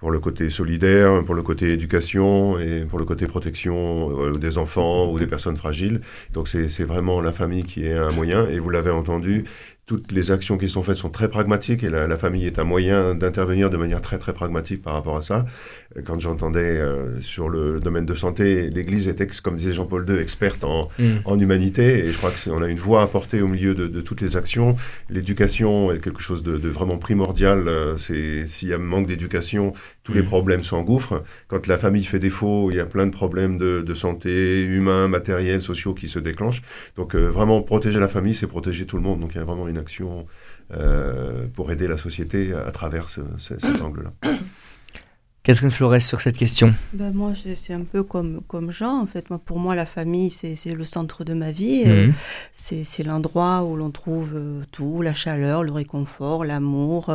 pour 0.00 0.10
le 0.10 0.18
côté 0.18 0.48
solidaire, 0.48 1.22
pour 1.24 1.34
le 1.34 1.42
côté 1.42 1.72
éducation 1.72 2.58
et 2.58 2.86
pour 2.86 2.98
le 2.98 3.04
côté 3.04 3.26
protection 3.26 4.18
euh, 4.18 4.32
des 4.32 4.56
enfants 4.56 5.10
ou 5.10 5.18
des 5.18 5.26
personnes 5.26 5.58
fragiles. 5.58 6.00
Donc 6.32 6.48
c'est 6.48 6.84
vraiment 6.84 7.20
la 7.20 7.32
famille 7.32 7.64
qui 7.64 7.84
est 7.84 7.94
un 7.94 8.10
moyen. 8.10 8.48
Et 8.48 8.58
vous 8.58 8.70
l'avez 8.70 8.90
entendu, 8.90 9.44
toutes 9.90 10.12
les 10.12 10.30
actions 10.30 10.56
qui 10.56 10.68
sont 10.68 10.84
faites 10.84 10.98
sont 10.98 11.10
très 11.10 11.28
pragmatiques 11.28 11.82
et 11.82 11.90
la, 11.90 12.16
famille 12.16 12.46
est 12.46 12.60
un 12.60 12.64
moyen 12.64 13.16
d'intervenir 13.16 13.70
de 13.70 13.76
manière 13.76 14.00
très 14.00 14.18
très 14.18 14.32
pragmatique 14.32 14.82
par 14.82 14.92
rapport 14.92 15.16
à 15.16 15.20
ça. 15.20 15.46
Quand 16.04 16.16
j'entendais 16.20 16.78
euh, 16.78 17.20
sur 17.20 17.48
le 17.48 17.80
domaine 17.80 18.06
de 18.06 18.14
santé, 18.14 18.70
l'Église 18.70 19.08
était, 19.08 19.26
comme 19.42 19.56
disait 19.56 19.72
Jean-Paul 19.72 20.08
II, 20.08 20.16
experte 20.20 20.62
en, 20.62 20.90
mm. 21.00 21.22
en, 21.24 21.40
humanité 21.40 22.04
et 22.04 22.12
je 22.12 22.16
crois 22.18 22.30
qu'on 22.30 22.62
a 22.62 22.68
une 22.68 22.78
voix 22.78 23.02
à 23.02 23.08
porter 23.08 23.42
au 23.42 23.48
milieu 23.48 23.74
de, 23.74 24.00
toutes 24.00 24.20
les 24.20 24.36
actions. 24.36 24.76
L'éducation 25.08 25.90
est 25.90 25.98
quelque 25.98 26.22
chose 26.22 26.44
de, 26.44 26.68
vraiment 26.68 26.98
primordial. 26.98 27.66
Euh, 27.66 27.96
c'est 27.96 28.46
S'il 28.46 28.68
y 28.68 28.72
a 28.72 28.76
un 28.76 28.78
manque 28.78 29.08
d'éducation, 29.08 29.72
tous 30.10 30.16
les 30.16 30.22
mm. 30.22 30.26
problèmes 30.26 30.64
s'engouffrent. 30.64 31.22
Quand 31.48 31.66
la 31.66 31.78
famille 31.78 32.04
fait 32.04 32.18
défaut, 32.18 32.70
il 32.70 32.76
y 32.76 32.80
a 32.80 32.86
plein 32.86 33.06
de 33.06 33.12
problèmes 33.12 33.58
de, 33.58 33.94
santé, 33.94 34.62
humains, 34.62 35.08
matériels, 35.08 35.62
sociaux 35.62 35.94
qui 35.94 36.08
se 36.08 36.18
déclenchent. 36.18 36.62
Donc 36.96 37.14
euh, 37.14 37.28
vraiment 37.28 37.62
protéger 37.62 38.00
la 38.00 38.08
famille, 38.08 38.34
c'est 38.34 38.46
protéger 38.46 38.86
tout 38.86 38.96
le 38.96 39.02
monde. 39.02 39.20
Donc 39.20 39.32
il 39.34 39.38
y 39.38 39.40
a 39.40 39.44
vraiment 39.44 39.68
une 39.68 39.78
action 39.78 40.26
euh, 40.72 41.46
pour 41.54 41.70
aider 41.70 41.88
la 41.88 41.96
société 41.96 42.52
à, 42.52 42.70
travers 42.70 43.08
cet 43.38 43.64
angle-là. 43.82 44.12
Catherine 45.50 45.72
Flores 45.72 46.00
sur 46.00 46.20
cette 46.20 46.36
question 46.36 46.72
ben 46.92 47.10
Moi, 47.12 47.32
c'est 47.56 47.72
un 47.72 47.82
peu 47.82 48.04
comme, 48.04 48.40
comme 48.46 48.70
Jean. 48.70 49.00
En 49.00 49.06
fait, 49.06 49.30
moi, 49.30 49.40
pour 49.44 49.58
moi, 49.58 49.74
la 49.74 49.84
famille, 49.84 50.30
c'est 50.30 50.54
le 50.66 50.84
centre 50.84 51.24
de 51.24 51.34
ma 51.34 51.50
vie. 51.50 51.82
Euh, 51.86 52.06
mhm. 52.06 52.14
c'est 52.52 53.02
l'endroit 53.02 53.64
où 53.64 53.74
l'on 53.74 53.90
trouve 53.90 54.30
euh, 54.36 54.62
tout, 54.70 55.02
la 55.02 55.12
chaleur, 55.12 55.64
le 55.64 55.72
réconfort, 55.72 56.44
l'amour, 56.44 57.12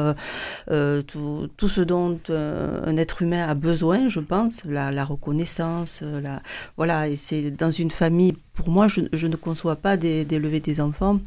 tout, 0.68 1.50
tout, 1.56 1.70
ce 1.70 1.80
dont 1.80 2.20
un 2.28 2.98
être 2.98 3.22
humain 3.22 3.48
a 3.48 3.54
besoin, 3.54 4.10
je 4.10 4.20
pense, 4.20 4.66
la, 4.66 4.92
la 4.92 5.06
reconnaissance. 5.06 6.04
La, 6.04 6.42
voilà, 6.76 7.08
et 7.08 7.16
c'est 7.16 7.52
dans 7.52 7.72
une 7.72 7.90
famille, 7.90 8.34
pour 8.54 8.68
moi, 8.68 8.90
je, 8.90 9.00
je 9.14 9.28
ne 9.28 9.38
conçois 9.38 9.78
pas 9.78 9.96
d'élever 9.96 10.60
des 10.60 10.82
enfants 10.82 11.20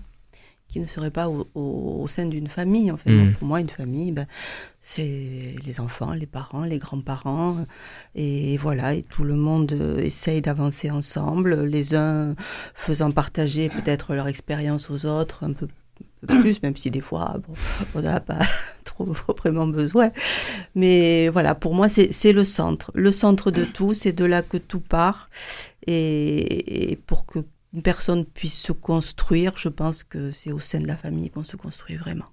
qui 0.69 0.81
ne 0.81 0.87
serait 0.87 1.11
pas 1.11 1.29
au, 1.31 1.49
au- 1.55 2.03
au 2.03 2.09
sein 2.09 2.27
d'une 2.27 2.49
famille. 2.49 2.91
En 2.91 2.97
fait, 2.99 3.11
Mm. 3.11 3.33
Pour 3.35 3.49
moi, 3.49 3.61
une 3.61 3.71
famille, 3.71 4.12
ben, 4.12 4.27
c'est 4.83 5.55
les 5.64 5.81
enfants, 5.81 6.12
les 6.12 6.27
parents, 6.27 6.64
les 6.64 6.79
grands-parents, 6.79 7.64
et 8.14 8.57
voilà, 8.59 8.95
et 8.95 9.03
tout 9.03 9.25
le 9.25 9.35
monde 9.35 9.73
euh, 9.73 9.99
essaye 9.99 10.43
d'avancer 10.43 10.91
ensemble, 10.91 11.64
les 11.64 11.95
uns 11.95 12.35
faisant 12.75 13.11
partager 13.12 13.69
peut-être 13.71 14.14
leur 14.14 14.29
expérience 14.29 14.91
aux 14.91 15.07
autres 15.07 15.45
un 15.45 15.53
peu, 15.53 15.69
un 16.23 16.27
peu 16.27 16.41
plus, 16.43 16.62
même 16.62 16.77
si 16.77 16.91
des 16.91 17.01
fois, 17.01 17.37
bon, 17.47 17.55
on 17.95 18.03
n'a 18.03 18.21
pas 18.21 18.41
trop 18.85 19.07
vraiment 19.39 19.66
besoin. 19.66 20.11
Mais 20.75 21.29
voilà, 21.31 21.55
pour 21.55 21.75
moi, 21.75 21.89
c'est 21.89 22.12
c'est 22.12 22.33
le 22.33 22.45
centre. 22.45 22.91
Le 22.95 23.11
centre 23.12 23.51
de 23.51 23.64
tout, 23.64 23.95
c'est 23.95 24.12
de 24.12 24.25
là 24.27 24.43
que 24.43 24.57
tout 24.59 24.81
part. 24.81 25.31
Et, 25.87 26.91
et 26.93 26.97
pour 26.97 27.25
que 27.25 27.39
une 27.75 27.83
personne 27.83 28.25
puisse 28.25 28.59
se 28.59 28.73
construire, 28.73 29.53
je 29.57 29.69
pense 29.69 30.03
que 30.03 30.31
c'est 30.31 30.53
au 30.53 30.61
sein 30.61 30.81
de 30.81 30.87
la 30.87 30.97
famille 30.97 31.31
qu'on 31.31 31.45
se 31.45 31.57
construit 31.57 31.97
vraiment. 31.97 32.27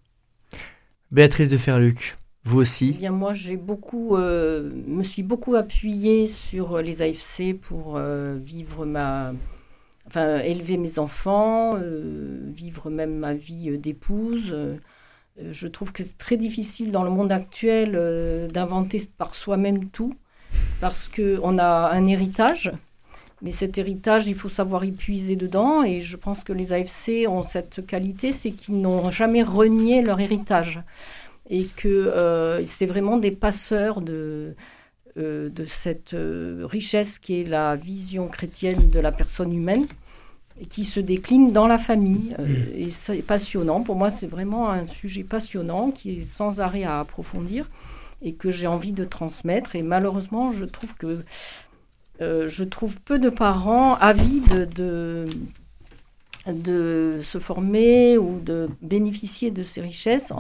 Béatrice 1.12 1.50
de 1.50 1.58
Ferluc, 1.58 2.18
vous 2.44 2.58
Eh 2.58 2.62
aussi 2.62 2.92
bien, 2.94 3.12
moi, 3.12 3.34
j'ai 3.34 3.58
beaucoup, 3.58 4.16
euh, 4.16 4.72
me 4.88 5.04
suis 5.04 5.24
beaucoup 5.24 5.56
appuyée 5.56 6.28
sur 6.28 6.82
les 6.82 7.02
AFC 7.02 7.54
pour 7.60 7.98
euh, 7.98 8.38
vivre 8.42 8.86
ma, 8.86 9.34
enfin, 10.08 10.40
élever 10.40 10.78
mes 10.78 11.00
enfants, 11.00 11.72
euh, 11.76 12.40
vivre 12.54 12.90
même 12.90 13.18
ma 13.18 13.34
vie 13.34 13.78
d'épouse. 13.78 14.56
Je 15.38 15.68
trouve 15.68 15.92
que 15.92 16.04
c'est 16.04 16.18
très 16.18 16.38
difficile 16.38 16.92
dans 16.92 17.04
le 17.04 17.10
monde 17.10 17.32
actuel 17.32 17.94
euh, 17.96 18.48
d'inventer 18.48 19.04
par 19.18 19.36
soi-même 19.36 19.90
tout, 19.90 20.16
parce 20.80 21.10
que 21.10 21.40
on 21.44 21.58
a 21.58 21.92
un 21.92 22.08
héritage. 22.08 22.72
Mais 23.42 23.52
cet 23.52 23.78
héritage, 23.78 24.28
il 24.28 24.36
faut 24.36 24.50
savoir 24.50 24.86
y 24.86 24.92
puiser 24.92 25.36
dedans. 25.36 25.84
Et 25.84 26.02
je 26.02 26.18
pense 26.18 26.44
que 26.44 26.54
les 26.54 26.74
AFC 26.74 27.28
ont 27.28 27.44
cette 27.44 27.86
qualité, 27.86 28.32
c'est 28.32 28.52
qu'ils 28.52 28.80
n'ont 28.80 29.12
jamais 29.12 29.44
renié 29.44 30.02
leur 30.02 30.20
héritage 30.20 30.82
et 31.50 31.66
que 31.76 31.88
euh, 31.88 32.66
c'est 32.66 32.88
vraiment 32.88 33.18
des 33.18 33.32
passeurs 33.32 34.02
de, 34.02 34.56
euh, 35.18 35.50
de 35.50 35.64
cette 35.66 36.14
euh, 36.14 36.66
richesse 36.66 37.20
qui 37.20 37.40
est 37.40 37.44
la 37.46 37.78
vision 37.78 38.28
chrétienne 38.28 38.90
de 38.90 39.00
la 39.00 39.14
personne 39.14 39.54
humaine 39.54 39.86
et 40.60 40.66
qui 40.66 40.84
se 40.84 41.00
décline 41.00 41.54
dans 41.54 41.68
la 41.68 41.78
famille. 41.78 42.36
Euh, 42.40 42.66
Et 42.76 42.90
c'est 42.90 43.22
passionnant. 43.22 43.82
Pour 43.82 43.96
moi, 43.96 44.10
c'est 44.10 44.28
vraiment 44.28 44.70
un 44.70 44.88
sujet 44.88 45.24
passionnant 45.24 45.92
qui 45.92 46.20
est 46.20 46.24
sans 46.24 46.60
arrêt 46.60 46.84
à 46.84 47.00
approfondir 47.00 47.70
et 48.22 48.34
que 48.34 48.52
j'ai 48.52 48.68
envie 48.68 48.92
de 48.92 49.06
transmettre. 49.06 49.76
Et 49.76 49.84
malheureusement, 49.84 50.52
je 50.52 50.66
trouve 50.66 50.96
que 50.96 51.24
euh, 52.22 52.48
je 52.48 52.64
trouve 52.64 53.00
peu 53.02 53.20
de 53.20 53.30
parents 53.30 53.96
avides 53.96 54.70
de, 54.74 55.28
se 57.24 57.40
former 57.40 58.18
ou 58.18 58.40
de 58.40 58.70
bénéficier 58.82 59.52
de 59.52 59.64
ces 59.64 59.82
richesses. 59.82 60.32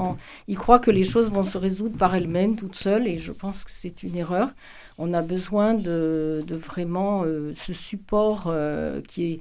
Ils 0.48 0.58
croient 0.58 0.80
que 0.80 0.92
les 0.92 1.04
choses 1.04 1.32
vont 1.32 1.44
se 1.44 1.58
résoudre 1.58 1.98
par 1.98 2.16
elles-mêmes, 2.16 2.56
toutes 2.56 2.76
seules, 2.76 3.08
et 3.08 3.18
je 3.18 3.32
pense 3.32 3.64
que 3.64 3.72
c'est 3.72 4.04
une 4.04 4.16
erreur. 4.16 4.50
On 4.98 5.14
a 5.14 5.22
besoin 5.22 5.74
de, 5.74 6.46
vraiment 6.50 7.24
euh, 7.26 7.54
ce 7.56 7.74
support 7.74 8.44
euh, 8.48 9.02
qui 9.02 9.24
est 9.34 9.40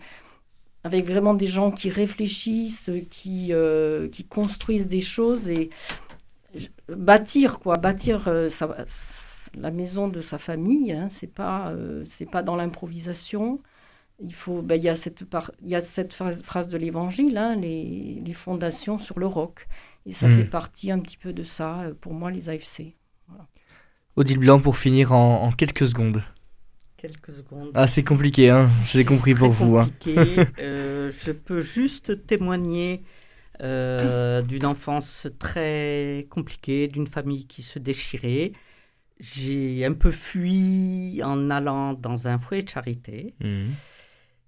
avec 0.82 1.06
vraiment 1.06 1.32
des 1.34 1.46
gens 1.46 1.70
qui 1.70 1.88
réfléchissent, 1.88 2.90
qui, 3.10 3.52
construisent 4.28 4.88
des 4.88 5.00
choses 5.00 5.48
et 5.48 5.70
bâtir 6.88 7.58
quoi, 7.58 7.76
bâtir 7.76 8.24
sa- 8.50 8.76
s- 8.86 9.23
la 9.56 9.70
maison 9.70 10.08
de 10.08 10.20
sa 10.20 10.38
famille. 10.38 10.92
Hein, 10.92 11.08
c'est 11.08 11.32
pas 11.32 11.70
euh, 11.70 12.02
c'est 12.06 12.30
pas 12.30 12.42
dans 12.42 12.56
l'improvisation. 12.56 13.60
Il 14.20 14.34
faut, 14.34 14.62
ben, 14.62 14.76
il 14.76 14.84
y 14.84 14.88
a 14.88 14.96
cette 14.96 15.24
par- 15.24 15.50
il 15.62 15.68
y 15.70 15.74
a 15.76 15.82
cette 15.82 16.12
phrase, 16.14 16.42
phrase 16.44 16.68
de 16.68 16.76
l'Évangile, 16.78 17.36
hein, 17.38 17.56
les, 17.56 18.22
les 18.24 18.34
fondations 18.34 18.98
sur 18.98 19.18
le 19.18 19.26
roc, 19.26 19.66
et 20.06 20.12
ça 20.12 20.28
Mm. 20.28 20.36
fait 20.36 20.44
partie 20.44 20.90
un 20.92 21.00
petit 21.00 21.16
peu 21.16 21.32
de 21.32 21.42
ça 21.42 21.80
euh, 21.82 21.94
pour 22.00 22.14
moi 22.14 22.30
les 22.30 22.48
AFC. 22.48 22.94
Odile 24.16 24.38
Blanc 24.38 24.60
pour 24.60 24.76
finir 24.78 25.12
en, 25.12 25.42
en 25.42 25.50
quelques 25.52 25.86
secondes. 25.86 26.22
Quelques 26.96 27.34
secondes. 27.34 27.70
Ah, 27.74 27.86
c'est 27.86 28.04
compliqué, 28.04 28.48
hein 28.50 28.70
je 28.86 28.98
l'ai 28.98 29.04
compris 29.04 29.34
pour 29.34 29.50
vous. 29.50 29.76
Hein. 29.78 29.88
compliqué. 30.00 30.44
Euh, 30.60 31.10
je 31.24 31.32
peux 31.32 31.60
juste 31.60 32.26
témoigner 32.26 33.02
euh, 33.62 34.40
d'une 34.42 34.64
enfance 34.64 35.26
très 35.38 36.26
compliquée, 36.30 36.88
d'une 36.88 37.06
famille 37.06 37.46
qui 37.46 37.62
se 37.62 37.78
déchirait. 37.78 38.52
J'ai 39.20 39.84
un 39.84 39.92
peu 39.92 40.10
fui 40.10 41.20
en 41.22 41.50
allant 41.50 41.94
dans 41.94 42.28
un 42.28 42.38
foyer 42.38 42.62
de 42.62 42.68
charité. 42.68 43.34
Mhm. 43.40 43.66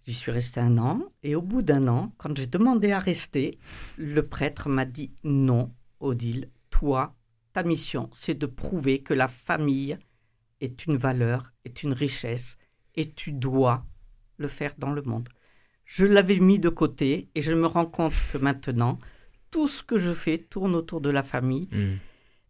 J'y 0.07 0.15
suis 0.15 0.31
resté 0.33 0.61
un 0.61 0.79
an. 0.79 1.03
Et 1.23 1.35
au 1.35 1.43
bout 1.43 1.63
d'un 1.63 1.89
an, 1.89 2.13
quand 2.19 2.37
j'ai 2.37 2.47
demandé 2.47 2.93
à 2.93 2.99
rester, 2.99 3.59
le 3.97 4.27
prêtre 4.27 4.69
m'a 4.69 4.85
dit 4.85 5.13
non, 5.25 5.73
Odile, 6.01 6.51
toi, 6.71 7.17
ta 7.53 7.63
mission, 7.63 8.11
c'est 8.13 8.39
de 8.39 8.47
prouver 8.47 9.01
que 9.03 9.15
la 9.15 9.29
famille 9.29 9.99
est 10.61 10.87
une 10.87 10.97
valeur, 10.97 11.53
est 11.65 11.83
une 11.83 11.93
richesse, 11.93 12.57
et 12.95 13.11
tu 13.11 13.33
dois 13.33 13.85
le 14.39 14.49
faire 14.49 14.75
dans 14.79 14.93
le 14.93 15.03
monde. 15.03 15.29
Je 15.85 16.07
l'avais 16.07 16.39
mis 16.41 16.59
de 16.59 16.69
côté 16.69 17.31
et 17.35 17.41
je 17.41 17.55
me 17.55 17.67
rends 17.67 17.87
compte 17.87 18.15
que 18.33 18.39
maintenant, 18.39 18.99
tout 19.51 19.69
ce 19.69 19.83
que 19.83 19.99
je 19.99 20.13
fais 20.13 20.39
tourne 20.39 20.75
autour 20.75 21.01
de 21.01 21.11
la 21.11 21.23
famille 21.23 21.69
Mhm. 21.73 21.99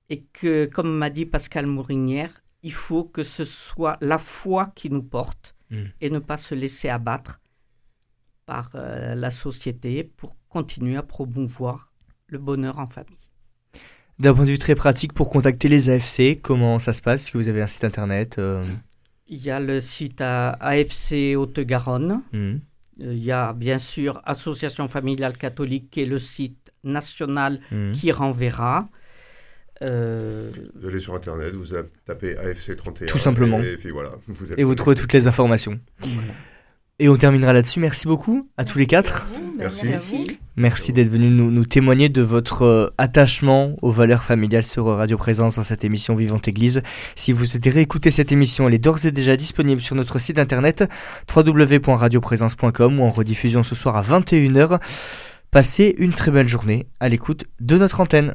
Et 0.09 0.23
que, 0.33 0.67
comme 0.67 0.97
m'a 0.97 1.11
dit 1.11 1.27
Pascal 1.27 1.67
Mourinière, 1.67 2.31
il 2.63 2.73
faut 2.73 3.05
que 3.05 3.23
ce 3.23 3.45
soit 3.45 3.97
la 4.01 4.19
foi 4.19 4.73
qui 4.75 4.91
nous 4.91 5.03
porte 5.03 5.55
Mm. 5.71 5.85
et 6.01 6.11
ne 6.11 6.21
pas 6.21 6.37
se 6.37 6.55
laisser 6.55 6.89
abattre 6.89 7.41
par 8.47 8.71
euh, 8.77 9.17
la 9.17 9.33
société 9.33 10.05
pour 10.05 10.37
continuer 10.49 10.97
à 10.97 11.03
promouvoir 11.03 11.93
le 12.29 12.39
bonheur 12.39 12.79
en 12.79 12.87
famille. 12.87 13.19
D'un 14.21 14.33
point 14.33 14.45
de 14.45 14.51
vue 14.53 14.59
très 14.59 14.77
pratique, 14.77 15.13
pour 15.13 15.29
contacter 15.29 15.67
les 15.69 15.91
AFC, 15.91 16.41
comment 16.41 16.79
ça 16.79 16.93
se 16.93 17.03
passe? 17.03 17.23
Est-ce 17.23 17.33
que 17.33 17.39
vous 17.39 17.49
avez 17.49 17.63
un 17.63 17.67
site 17.67 17.83
internet 17.83 18.39
euh, 18.39 18.65
Il 19.27 19.39
y 19.39 19.51
a 19.51 19.59
le 19.59 19.81
site 19.81 20.21
à 20.21 20.51
AFC 20.61 21.35
Haute-Garonne. 21.37 22.23
mhm. 22.33 22.61
Euh, 23.01 23.13
Il 23.13 23.23
y 23.25 23.33
a 23.33 23.53
bien 23.53 23.79
sûr 23.79 24.21
Association 24.25 24.87
familiale 24.89 25.37
catholique 25.37 25.91
qui 25.91 26.01
est 26.03 26.07
le 26.07 26.19
site 26.19 26.73
national 26.85 27.61
Mhm. 27.73 27.93
qui 27.93 28.11
renverra. 28.13 28.89
Euh, 29.83 30.51
Vous 30.81 30.89
allez 30.89 31.01
sur 31.01 31.15
Internet, 31.15 31.55
vous 31.55 31.75
tapez 32.05 32.37
AFC 32.37 32.77
31. 32.77 33.07
Tout 33.07 33.19
simplement. 33.19 33.61
Et, 33.61 33.77
puis 33.77 33.91
voilà. 33.91 34.11
Vous 34.27 34.53
êtes 34.53 34.59
Et 34.59 34.65
vous 34.65 34.75
trouvez 34.75 34.97
toutes 34.97 35.13
les 35.13 35.27
informations. 35.27 35.79
Et 36.99 37.11
on 37.11 37.17
terminera 37.17 37.53
là-dessus. 37.53 37.79
Merci 37.79 38.07
beaucoup 38.07 38.49
à 38.57 38.65
tous 38.65 38.79
les 38.79 38.87
quatre. 38.87 39.27
Merci. 39.59 39.93
à 39.93 39.99
vous. 39.99 40.25
Merci 40.57 40.95
d'être 40.95 41.09
venus 41.09 41.31
nous, 41.31 41.51
nous 41.51 41.67
témoigner 41.67 42.09
de 42.09 42.23
votre 42.23 42.63
euh, 42.63 42.95
attachement 42.97 43.77
aux 43.83 43.91
valeurs 43.91 44.23
familiales 44.23 44.63
sur 44.63 44.87
Radio 44.87 45.19
Présence 45.19 45.57
dans 45.57 45.63
cette 45.63 45.85
émission 45.85 46.15
Vivante 46.15 46.49
Église. 46.49 46.83
Si 47.15 47.33
vous 47.33 47.45
souhaitez 47.45 47.69
réécouter 47.69 48.11
cette 48.11 48.33
émission, 48.33 48.67
elle 48.67 48.75
est 48.75 48.79
d'ores 48.79 49.05
et 49.05 49.13
déjà 49.13 49.37
disponible 49.37 49.83
sur 49.83 49.95
notre 49.95 50.19
site 50.19 50.39
internet 50.39 50.85
www.radioprésence.com 51.35 53.01
ou 53.01 53.03
en 53.03 53.11
rediffusion 53.11 53.63
ce 53.63 53.75
soir 53.75 53.97
à 53.97 54.03
21h. 54.03 54.81
Passez 55.51 55.95
une 55.99 56.15
très 56.15 56.31
belle 56.31 56.49
journée 56.49 56.87
à 56.99 57.11
l'écoute 57.11 57.45
de 57.61 57.77
notre 57.77 58.01
antenne. 58.01 58.35